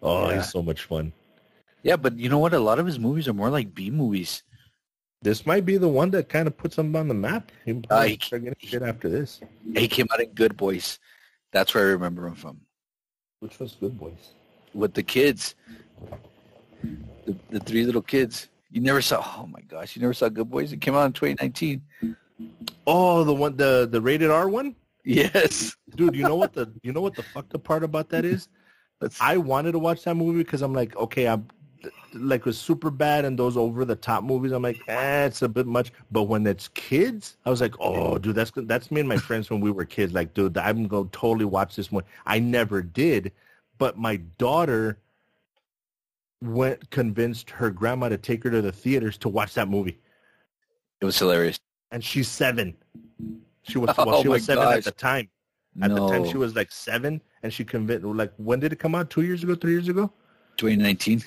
[0.03, 0.37] oh Yeah.
[0.37, 1.13] he's so much fun
[1.83, 2.53] Yeah, but you know what?
[2.53, 4.43] A lot of his movies are more like B movies.
[5.23, 8.03] this might be the one that kind of puts him on the map he Uh,
[8.03, 9.41] he- getting shit after this
[9.75, 10.99] He came out in Good Boys.
[11.53, 12.61] That's where I remember him from.
[13.41, 14.35] which was good boys
[14.75, 15.55] With the kids,
[17.27, 18.49] the, the three little kids.
[18.71, 19.25] You never saw.
[19.39, 20.73] Oh my gosh, you never saw Good Boys.
[20.73, 21.83] It came out in 2019.
[22.87, 25.77] oh the one the the rated r one Yes.
[25.95, 28.49] dude you know what the you know what the fucked up part about that is
[29.01, 31.49] That's, I wanted to watch that movie because I'm like, okay, I'm
[32.13, 34.53] like with Superbad and those over the top movies.
[34.53, 35.91] I'm like, eh, it's a bit much.
[36.13, 39.49] But when it's kids, I was like, oh, dude, that's that's me and my friends
[39.49, 40.13] when we were kids.
[40.13, 42.05] Like, dude, I'm gonna totally watch this one.
[42.27, 43.33] I never did,
[43.81, 44.99] but my daughter
[46.43, 49.99] went convinced her grandma to take her to the theaters to watch that movie,
[51.01, 51.59] it was hilarious.
[51.91, 52.77] and she's seven.
[53.63, 55.29] She was Oh she was seven at the time.
[55.83, 58.05] At no, the time, she was like seven, and she convinced.
[58.05, 59.09] Like, when did it come out?
[59.09, 59.55] Two years ago?
[59.55, 60.13] Three years ago?
[60.59, 61.23] 2019.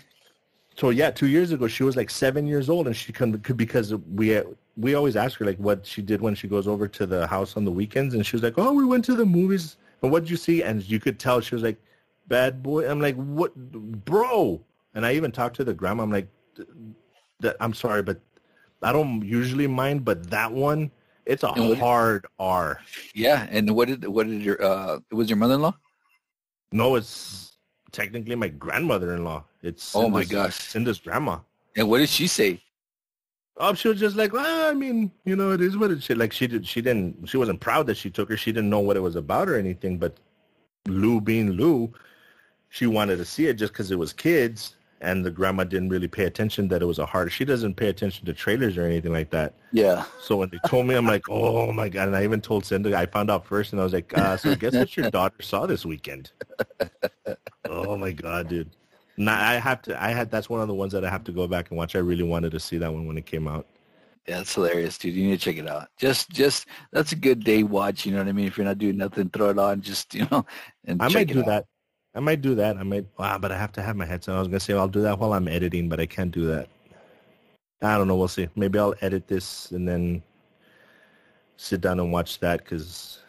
[0.76, 3.96] So yeah, two years ago she was like seven years old, and she could because
[3.96, 4.40] we
[4.78, 7.58] we always ask her like what she did when she goes over to the house
[7.58, 10.30] on the weekends, and she was like, "Oh, we went to the movies, and what'd
[10.30, 11.80] you see?" And you could tell she was like,
[12.28, 14.62] "Bad boy." I'm like, "What, bro?"
[14.94, 16.04] And I even talked to the grandma.
[16.04, 16.28] I'm like,
[17.40, 18.20] "That I'm sorry, but
[18.82, 20.92] I don't usually mind, but that one,
[21.26, 22.80] it's a what- hard R.
[23.14, 25.00] Yeah, and what did what did your uh?
[25.12, 25.74] Was your mother-in-law?
[26.72, 27.58] No, it's
[27.92, 29.44] technically my grandmother-in-law.
[29.62, 30.56] It's Oh my Cinda's- gosh.
[30.60, 31.40] Cinda's grandma.
[31.76, 32.62] And what did she say?
[33.58, 36.10] Oh, she was just like, well, I mean, you know, it is what it is.
[36.18, 38.38] Like she did, she didn't, she wasn't proud that she took her.
[38.38, 40.00] She didn't know what it was about or anything.
[40.00, 40.18] But
[40.88, 41.94] Lou being Lou,
[42.74, 44.76] she wanted to see it just because it was kids.
[45.00, 47.32] and the grandma didn't really pay attention that it was a hard.
[47.32, 49.54] She doesn't pay attention to trailers or anything like that.
[49.72, 50.06] Yeah.
[50.20, 52.08] So when they told me, I'm like, oh my god!
[52.08, 52.96] And I even told Cindy.
[52.96, 55.68] I found out first, and I was like, uh, so guess what your daughter saw
[55.68, 56.32] this weekend?
[57.70, 58.72] oh my god, dude!
[59.18, 60.02] Now I have to.
[60.02, 61.96] I had that's one of the ones that I have to go back and watch.
[61.96, 63.68] I really wanted to see that one when it came out.
[64.28, 65.16] Yeah, it's hilarious, dude.
[65.16, 65.90] You need to check it out.
[65.98, 68.06] Just, just that's a good day watch.
[68.06, 68.48] You know what I mean?
[68.48, 69.82] If you're not doing nothing, throw it on.
[69.82, 70.46] Just you know,
[70.86, 71.46] and I check might it do out.
[71.48, 71.66] that.
[72.16, 72.78] I might do that.
[72.78, 73.06] I might.
[73.18, 74.36] Wow, but I have to have my headset.
[74.36, 76.68] I was gonna say I'll do that while I'm editing, but I can't do that.
[77.82, 78.16] I don't know.
[78.16, 78.48] We'll see.
[78.56, 80.22] Maybe I'll edit this and then
[81.58, 83.20] sit down and watch that because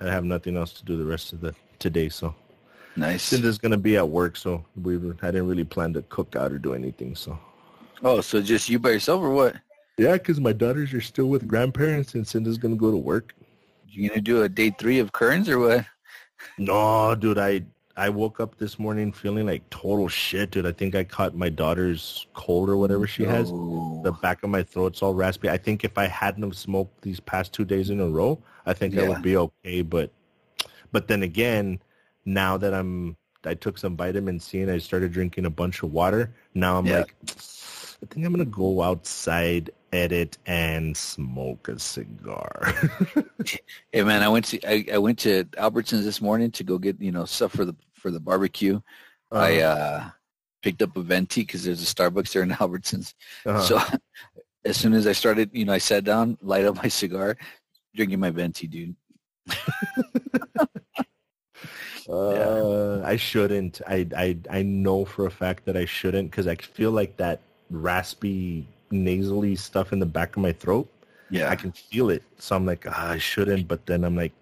[0.00, 2.08] I have nothing else to do the rest of the today.
[2.08, 2.34] So
[2.96, 3.22] Nice.
[3.24, 6.58] Cinder's gonna be at work, so we I didn't really plan to cook out or
[6.58, 7.14] do anything.
[7.14, 7.38] So
[8.02, 9.56] Oh, so just you by yourself or what?
[9.98, 13.34] yeah, because my daughters are still with grandparents and Cinder's gonna go to work.
[13.88, 15.86] You gonna do a day three of Kearns or what?
[16.58, 17.62] No, dude, I
[17.98, 20.66] I woke up this morning feeling like total shit, dude.
[20.66, 23.50] I think I caught my daughter's cold or whatever she has.
[23.50, 24.02] Oh.
[24.04, 25.48] The back of my throat's all raspy.
[25.48, 28.74] I think if I hadn't have smoked these past two days in a row, I
[28.74, 29.80] think I would be okay.
[29.80, 30.10] But
[30.92, 31.80] but then again,
[32.26, 35.92] now that I'm I took some vitamin C and I started drinking a bunch of
[35.92, 36.34] water.
[36.54, 36.98] Now I'm Yeah.
[36.98, 37.14] like,
[38.02, 42.74] I think I'm gonna go outside, edit, and smoke a cigar.
[43.92, 47.00] Hey man, I went to I, I went to Albertsons this morning to go get
[47.00, 48.80] you know stuff for the for the barbecue.
[49.30, 50.10] I uh
[50.62, 53.14] picked up a venti because there's a Starbucks there in Albertsons.
[53.46, 53.60] uh-huh.
[53.62, 53.80] So
[54.64, 57.36] as soon as I started, you know, I sat down, light up my cigar,
[57.94, 58.96] drinking my venti, dude.
[62.08, 63.80] Uh, I shouldn't.
[63.86, 67.40] I, I I know for a fact that I shouldn't because I feel like that
[67.70, 70.88] raspy, nasally stuff in the back of my throat.
[71.30, 71.50] Yeah.
[71.50, 72.22] I can feel it.
[72.38, 73.66] So I'm like, ah, I shouldn't.
[73.66, 74.32] But then I'm like,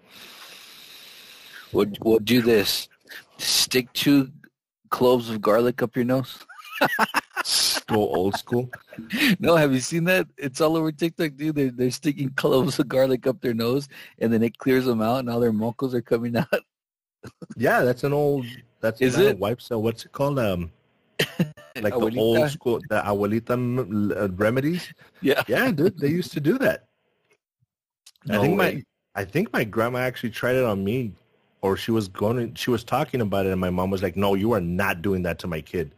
[1.71, 2.87] We'll, we'll do this.
[3.37, 4.31] Stick two
[4.89, 6.39] cloves of garlic up your nose.
[7.87, 8.69] go old school.
[9.39, 10.25] No, have you seen that?
[10.37, 11.55] It's all over TikTok, dude.
[11.55, 15.19] They're, they're sticking cloves of garlic up their nose, and then it clears them out,
[15.19, 16.63] and all their mocos are coming out.
[17.57, 18.45] Yeah, that's an old.
[18.79, 19.37] That's Is it?
[19.37, 19.81] wipe cell.
[19.81, 20.39] What's it called?
[20.39, 20.71] Um,
[21.81, 23.55] like the old school, the abuelita
[24.17, 24.93] uh, remedies.
[25.21, 25.43] Yeah.
[25.47, 26.85] Yeah, dude, they used to do that.
[28.29, 28.83] I think way.
[29.15, 31.13] my I think my grandma actually tried it on me,
[31.61, 32.53] or she was going.
[32.55, 35.23] She was talking about it, and my mom was like, "No, you are not doing
[35.23, 35.91] that to my kid."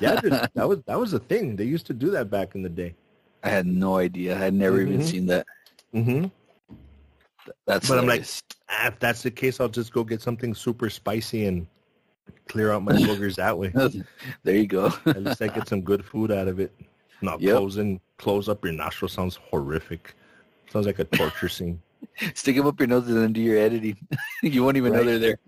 [0.00, 1.56] Yeah, dude, that was that was a thing.
[1.56, 2.94] They used to do that back in the day.
[3.42, 4.36] I had no idea.
[4.36, 5.04] I had never even Mhm.
[5.04, 5.46] seen that.
[5.94, 6.26] Mm-hmm.
[7.66, 8.24] That's But I'm like,
[8.68, 11.66] ah, if that's the case, I'll just go get something super spicy and
[12.48, 13.72] clear out my boogers that way.
[14.42, 14.92] there you go.
[15.06, 16.72] At least I get some good food out of it.
[17.22, 17.56] Not Yep.
[17.56, 20.14] closing, close up your nostril sounds horrific.
[20.70, 21.82] Sounds like a torture scene,
[22.34, 23.96] Stick them up your nose and then do your editing.
[24.42, 25.38] you won't even know they're there.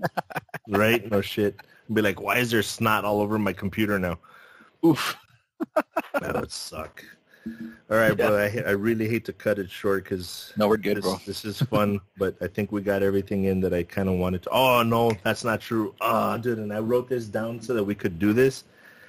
[0.69, 1.09] right?
[1.11, 1.57] No shit.
[1.93, 4.19] Be like, why is there snot all over my computer now?
[4.85, 5.17] Oof.
[6.21, 7.05] That would suck.
[7.91, 8.37] All right, bro.
[8.37, 11.21] I, I really hate to cut it short because No, we're good, this, bro.
[11.27, 14.43] this is fun, but I think we got everything in that I kind of wanted
[14.45, 14.51] to.
[14.51, 15.95] Oh, no, that's not true.
[16.01, 18.65] Oh, dude, and I wrote this down so that we could do this,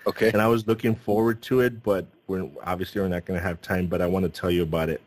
[0.08, 0.30] Okay.
[0.34, 3.62] and I was looking forward to it, but we're obviously we're not going to have
[3.62, 5.02] time, but I want to tell you about it.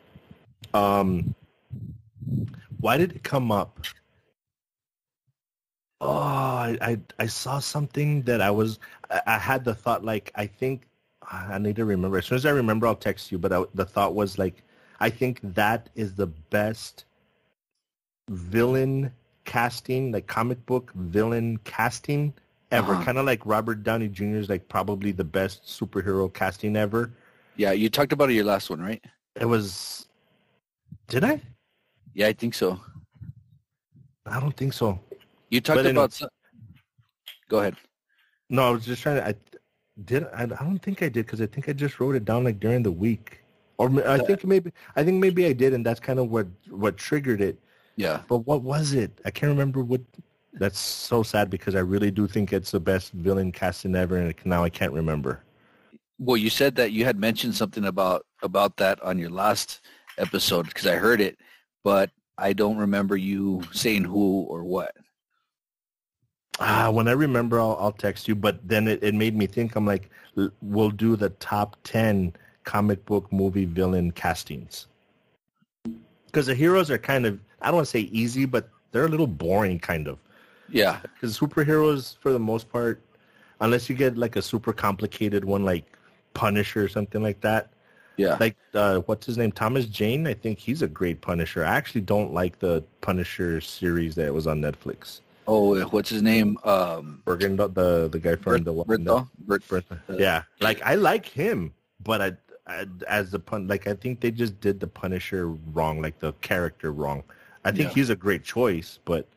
[0.73, 1.35] Um,
[2.81, 3.81] why did it come up?
[6.01, 8.79] Oh, I, I, I saw something that I was,
[9.11, 10.87] I, I had the thought like, I think,
[11.31, 12.19] I need to remember.
[12.19, 14.63] As soon as I remember, I'll text you, but I, the thought was like,
[15.01, 17.05] I think that is the best
[18.29, 19.13] villain
[19.45, 22.33] casting, like comic book villain casting
[22.71, 22.93] ever.
[22.93, 23.05] Uh-huh.
[23.05, 24.37] Kind of like Robert Downey Jr.
[24.37, 27.13] is like probably the best superhero casting ever.
[27.57, 29.03] Yeah, you talked about it your last one, right?
[29.35, 30.07] It was,
[31.09, 31.41] did I?
[32.15, 32.81] Yeah, I think so.
[34.27, 34.99] I don't think so.
[35.51, 36.21] You talked But about.
[37.49, 37.77] Go ahead.
[38.51, 39.29] No, I was just trying to.
[39.29, 39.35] I
[40.05, 40.25] did.
[40.35, 42.61] I, I don't think I did because I think I just wrote it down like
[42.61, 43.41] during the week,
[43.79, 46.97] or I think maybe I think maybe I did, and that's kind of what what
[46.97, 47.59] triggered it.
[47.97, 48.21] Yeah.
[48.29, 49.21] But what was it?
[49.25, 50.01] I can't remember what.
[50.59, 54.35] That's so sad because I really do think it's the best villain casting ever, and
[54.47, 55.43] now I can't remember.
[56.19, 59.81] Well, you said that you had mentioned something about about that on your last
[60.19, 61.39] episode because I heard it,
[61.85, 64.95] but I don't remember you saying who or what.
[66.59, 68.35] Ah, when I remember, I'll, I'll text you.
[68.35, 69.77] But then it, it made me think.
[69.77, 72.33] I'm like, l- we'll do the top ten
[72.65, 74.89] comic book movie villain castings
[76.27, 79.09] because the heroes are kind of I don't want to say easy, but they're a
[79.09, 80.19] little boring, kind of.
[80.69, 81.01] Yeah.
[81.15, 83.01] Because superheroes, for the most part,
[83.61, 85.85] unless you get like a super complicated one like
[86.35, 87.71] Punisher or something like that,
[88.17, 88.37] Yeah.
[88.41, 90.27] like uh, what's his name, Thomas Jane.
[90.27, 91.65] I think he's a great Punisher.
[91.65, 95.21] I actually don't like the Punisher series that was on Netflix.
[95.47, 96.59] Oh, what's his name?
[96.65, 98.73] Um, Bergen, the the guy from the?
[99.39, 100.01] Bert, Bertha.
[100.09, 101.73] uh, Yeah, like I like him,
[102.03, 102.33] but I,
[102.67, 106.33] I as the pun, like I think they just did the Punisher wrong, like the
[106.35, 107.23] character wrong.
[107.65, 107.95] I think Yeah.
[107.95, 109.29] he's a great choice, but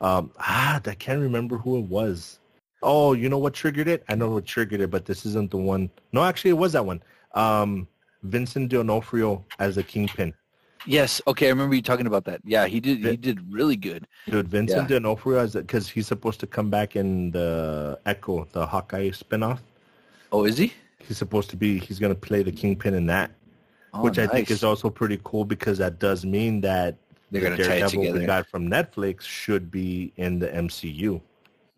[0.00, 2.38] um, ah, I can't remember who it was.
[2.82, 4.04] Oh, you know what triggered it?
[4.08, 5.90] I know what triggered it, but this isn't the one.
[6.12, 7.02] No, actually, it was that one.
[7.34, 7.88] Um,
[8.22, 10.34] Vincent D'Onofrio as the Kingpin.
[10.86, 11.20] Yes.
[11.26, 12.40] Okay, I remember you talking about that.
[12.44, 13.04] Yeah, he did.
[13.04, 14.06] He did really good.
[14.28, 19.10] Dude, Vincent D'Onofrio as because he's supposed to come back in the Echo, the Hawkeye
[19.10, 19.60] spinoff.
[20.32, 20.72] Oh, is he?
[20.98, 21.78] He's supposed to be.
[21.78, 23.30] He's going to play the Kingpin in that.
[23.92, 26.96] Oh, which I think is also pretty cool because that does mean that
[27.30, 31.20] They're the gonna tie it Daredevil we got from Netflix should be in the MCU.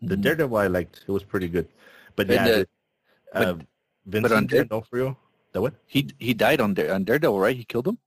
[0.01, 0.21] The Mhm.
[0.21, 1.67] Daredevil I liked; it was pretty good.
[2.15, 2.67] But yeah, the-
[3.33, 3.57] the, uh,
[4.07, 5.15] Vincent on D'Onofrio.
[5.51, 5.75] The what?
[5.85, 7.55] He he died on Dare, on Daredevil, right?
[7.55, 7.99] He killed him.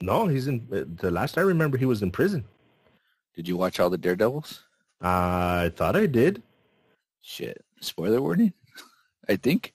[0.00, 0.66] No, he's in.
[0.72, 2.44] uh, The last I remember, he was in prison.
[3.34, 4.62] Did you watch all the Daredevils?
[5.00, 6.42] I thought I did.
[7.22, 7.64] Shit.
[7.80, 8.52] Spoiler warning.
[9.28, 9.74] I think.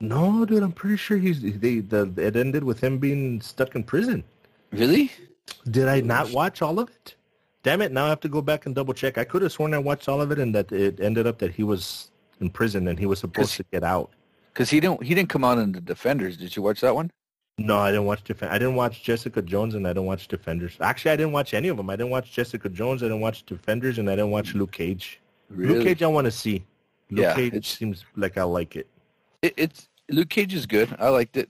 [0.00, 1.40] No, dude, I'm pretty sure he's.
[1.40, 4.22] They the it ended with him being stuck in prison.
[4.70, 5.10] Really?
[5.70, 7.14] Did I not watch all of it?
[7.62, 7.92] Damn it!
[7.92, 9.16] Now I have to go back and double check.
[9.18, 11.52] I could have sworn I watched all of it, and that it ended up that
[11.54, 14.10] he was in prison and he was supposed to get out.
[14.52, 16.36] Because he didn't he didn't come out in the Defenders.
[16.36, 17.10] Did you watch that one?
[17.56, 18.52] No, I didn't watch Defend.
[18.52, 20.76] I didn't watch Jessica Jones, and I didn't watch Defenders.
[20.80, 21.88] Actually, I didn't watch any of them.
[21.88, 23.02] I didn't watch Jessica Jones.
[23.02, 25.20] I didn't watch Defenders, and I didn't watch Luke Cage.
[25.48, 25.74] Really?
[25.74, 26.64] Luke Cage, I want to see.
[27.10, 28.88] Luke Yeah, Cage seems like I like it.
[29.40, 30.94] It, it's Luke Cage is good.
[30.98, 31.48] I liked it.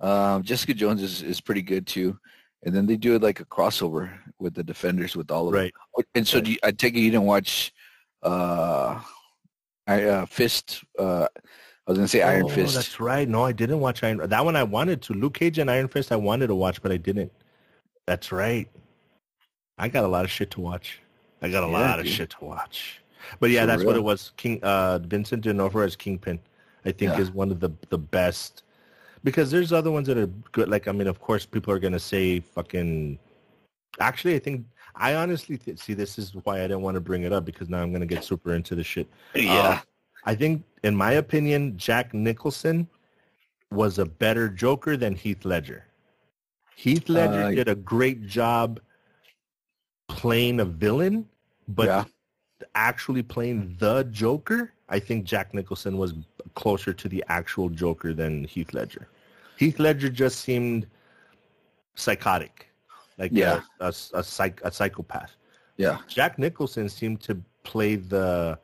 [0.00, 2.18] Um, Jessica Jones is, is pretty good too.
[2.64, 5.72] And then they do it like a crossover with the Defenders with all of Right.
[5.96, 6.04] them.
[6.14, 7.74] And so you, I take it you didn't watch
[8.22, 9.00] uh,
[9.86, 10.82] I, uh, Fist.
[10.98, 11.26] Uh,
[11.92, 12.74] was gonna say Iron oh, Fist.
[12.74, 13.28] That's right.
[13.28, 14.18] No, I didn't watch Iron.
[14.18, 15.14] That one I wanted to.
[15.14, 17.32] Luke Cage and Iron Fist, I wanted to watch, but I didn't.
[18.06, 18.68] That's right.
[19.78, 21.00] I got a lot of shit to watch.
[21.40, 23.00] I got a Yeah, lot of shit to watch.
[23.40, 24.32] But yeah, For that's what it was.
[24.36, 26.38] King uh, Vincent D'Onofrio as Kingpin,
[26.84, 27.20] I think Yeah.
[27.20, 28.64] is one of the the best.
[29.24, 30.68] Because there's other ones that are good.
[30.68, 33.18] Like I mean, of course, people are gonna say fucking.
[34.00, 34.66] Actually, I think
[34.96, 37.68] I honestly th- see this is why I didn't want to bring it up because
[37.68, 39.08] now I'm gonna get super into the shit.
[39.34, 39.52] yeah.
[39.52, 39.78] Uh,
[40.24, 42.88] I think, in my opinion, Jack Nicholson
[43.70, 45.84] was a better Joker than Heath Ledger.
[46.76, 48.80] Heath Ledger Uh, did a great job
[50.08, 51.28] playing a villain,
[51.68, 52.04] but Yeah.
[52.74, 56.14] actually playing the Joker, I think Jack Nicholson was
[56.54, 59.08] closer to the actual Joker than Heath Ledger.
[59.56, 60.86] Heath Ledger just seemed
[61.94, 62.68] psychotic,
[63.18, 63.62] like Yeah.
[63.80, 65.36] a, a, a, psych, a psychopath.
[65.76, 65.98] yeah.
[66.06, 68.58] Jack Nicholson seemed to play the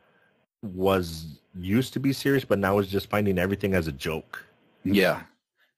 [0.63, 4.45] was used to be serious, but now is just finding everything as a joke.
[4.85, 5.23] Yeah.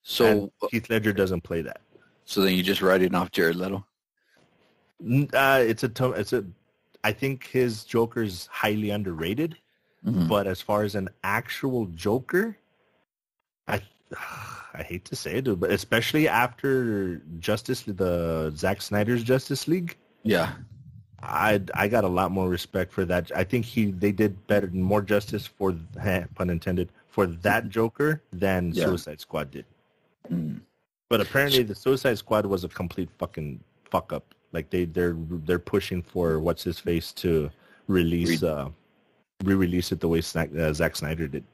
[0.02, 1.80] So And Heath Ledger doesn't play that.
[2.24, 3.84] so then you just write it off Jared Leto.
[5.32, 6.44] Uh, it's a it's a.
[7.02, 9.56] I think his Joker's highly underrated,
[10.06, 10.28] Mhm.
[10.28, 12.56] but as far as an actual Joker,
[13.66, 13.80] I
[14.74, 20.52] I hate to say it, but especially after Justice the Zack Snyder's Justice League, Yeah.
[21.22, 23.30] I I got a lot more respect for that.
[23.34, 25.74] I think he they did better, more justice for
[26.34, 28.86] pun intended for that Joker than Yeah.
[28.86, 29.64] Suicide Squad did.
[30.30, 30.60] Mm.
[31.08, 33.60] But apparently, the Suicide Squad was a complete fucking
[33.90, 34.34] fuck up.
[34.52, 37.50] Like they they're they're pushing for what's his face to
[37.86, 38.68] release Re- uh
[39.44, 41.44] re-release it the way Snack, uh, Zack Snyder did.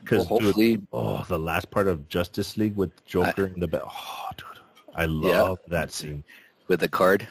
[0.00, 3.82] Because Well, hopefully, oh, the last part of Justice League with Joker in the back.
[3.84, 4.46] Oh, dude,
[4.94, 6.22] I love that scene.
[6.68, 7.26] with the card.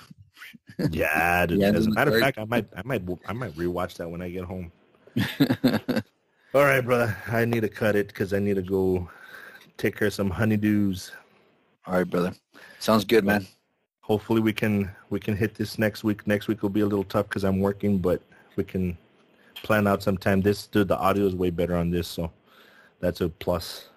[0.92, 1.60] Yeah, dude.
[1.60, 4.22] Yeah, As a matter of fact, I might, I might, I might rewatch that when
[4.22, 4.72] I get home.
[6.54, 7.16] All right, brother.
[7.28, 9.10] I need to cut it because I need to go
[9.78, 11.12] take care of some honeydews.
[11.86, 12.34] All right, brother.
[12.80, 13.46] Sounds good, man.
[14.02, 16.26] Hopefully, we can we can hit this next week.
[16.28, 18.22] Next week will be a little tough because I'm working, but
[18.56, 18.98] we can
[19.64, 20.42] plan out some time.
[20.42, 22.32] This dude, the audio is way better on this, so
[23.00, 23.90] that's a plus.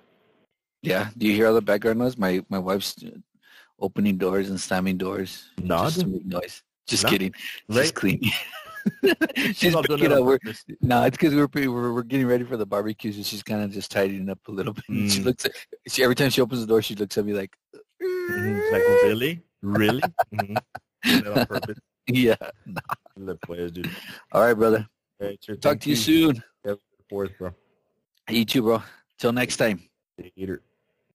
[0.82, 1.10] Yeah.
[1.16, 2.16] Do you hear all the background noise?
[2.16, 2.96] My my wife's
[3.78, 5.50] opening doors and slamming doors.
[5.62, 6.62] No, just to make noise.
[6.86, 7.10] Just No.
[7.10, 7.32] kidding.
[7.68, 7.82] Right?
[7.82, 8.30] Just cleaning.
[9.52, 10.24] she's picking up.
[10.24, 10.38] We're,
[10.80, 13.70] no, it's because we're, we're we're getting ready for the barbecue, so she's kind of
[13.70, 14.84] just tidying up a little bit.
[14.88, 15.24] She Mm.
[15.26, 15.44] looks.
[15.44, 15.52] At,
[15.88, 17.54] she every time she opens the door, she looks at me like,
[18.02, 18.72] Mhm.
[18.72, 20.00] Like really, really.
[20.32, 20.56] Mhm.
[21.04, 21.78] Doing it on purpose.
[22.06, 22.36] yeah.
[23.16, 23.90] Look, boys, dude.
[24.32, 24.88] All right, brother.
[25.20, 26.42] All right, Talk thank to you soon.
[27.10, 27.52] Fourth, bro.
[28.30, 28.82] You too, bro.
[29.18, 29.82] Till next time.
[30.36, 30.62] Later.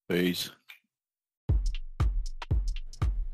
[0.09, 0.49] Peace.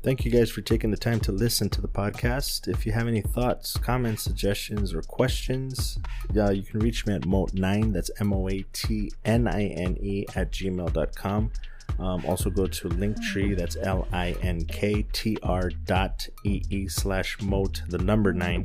[0.02, 2.68] Thank you guys for taking the time to listen to the podcast.
[2.68, 5.98] If you have any thoughts, comments, suggestions, or questions,
[6.34, 9.98] uh, you can reach me at moat9, that's M O A T N I N
[10.00, 11.52] E, at gmail.com.
[11.98, 16.88] Um, also go to Linktree, that's L I N K T R dot E E
[16.88, 18.64] slash moat, the number nine,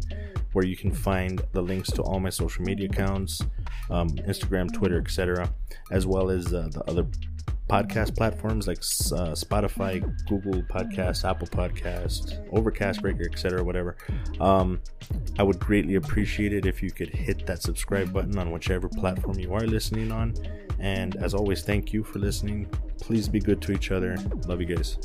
[0.53, 3.41] where you can find the links to all my social media accounts,
[3.89, 5.51] um, Instagram, Twitter, etc.,
[5.91, 7.05] as well as uh, the other
[7.70, 13.97] podcast platforms like uh, Spotify, Google Podcasts, Apple Podcasts, Overcast Breaker, etc., whatever.
[14.39, 14.82] Um,
[15.39, 19.39] I would greatly appreciate it if you could hit that subscribe button on whichever platform
[19.39, 20.34] you are listening on.
[20.80, 22.70] And as always, thank you for listening.
[23.01, 24.18] Please be good to each other.
[24.45, 24.97] Love you guys.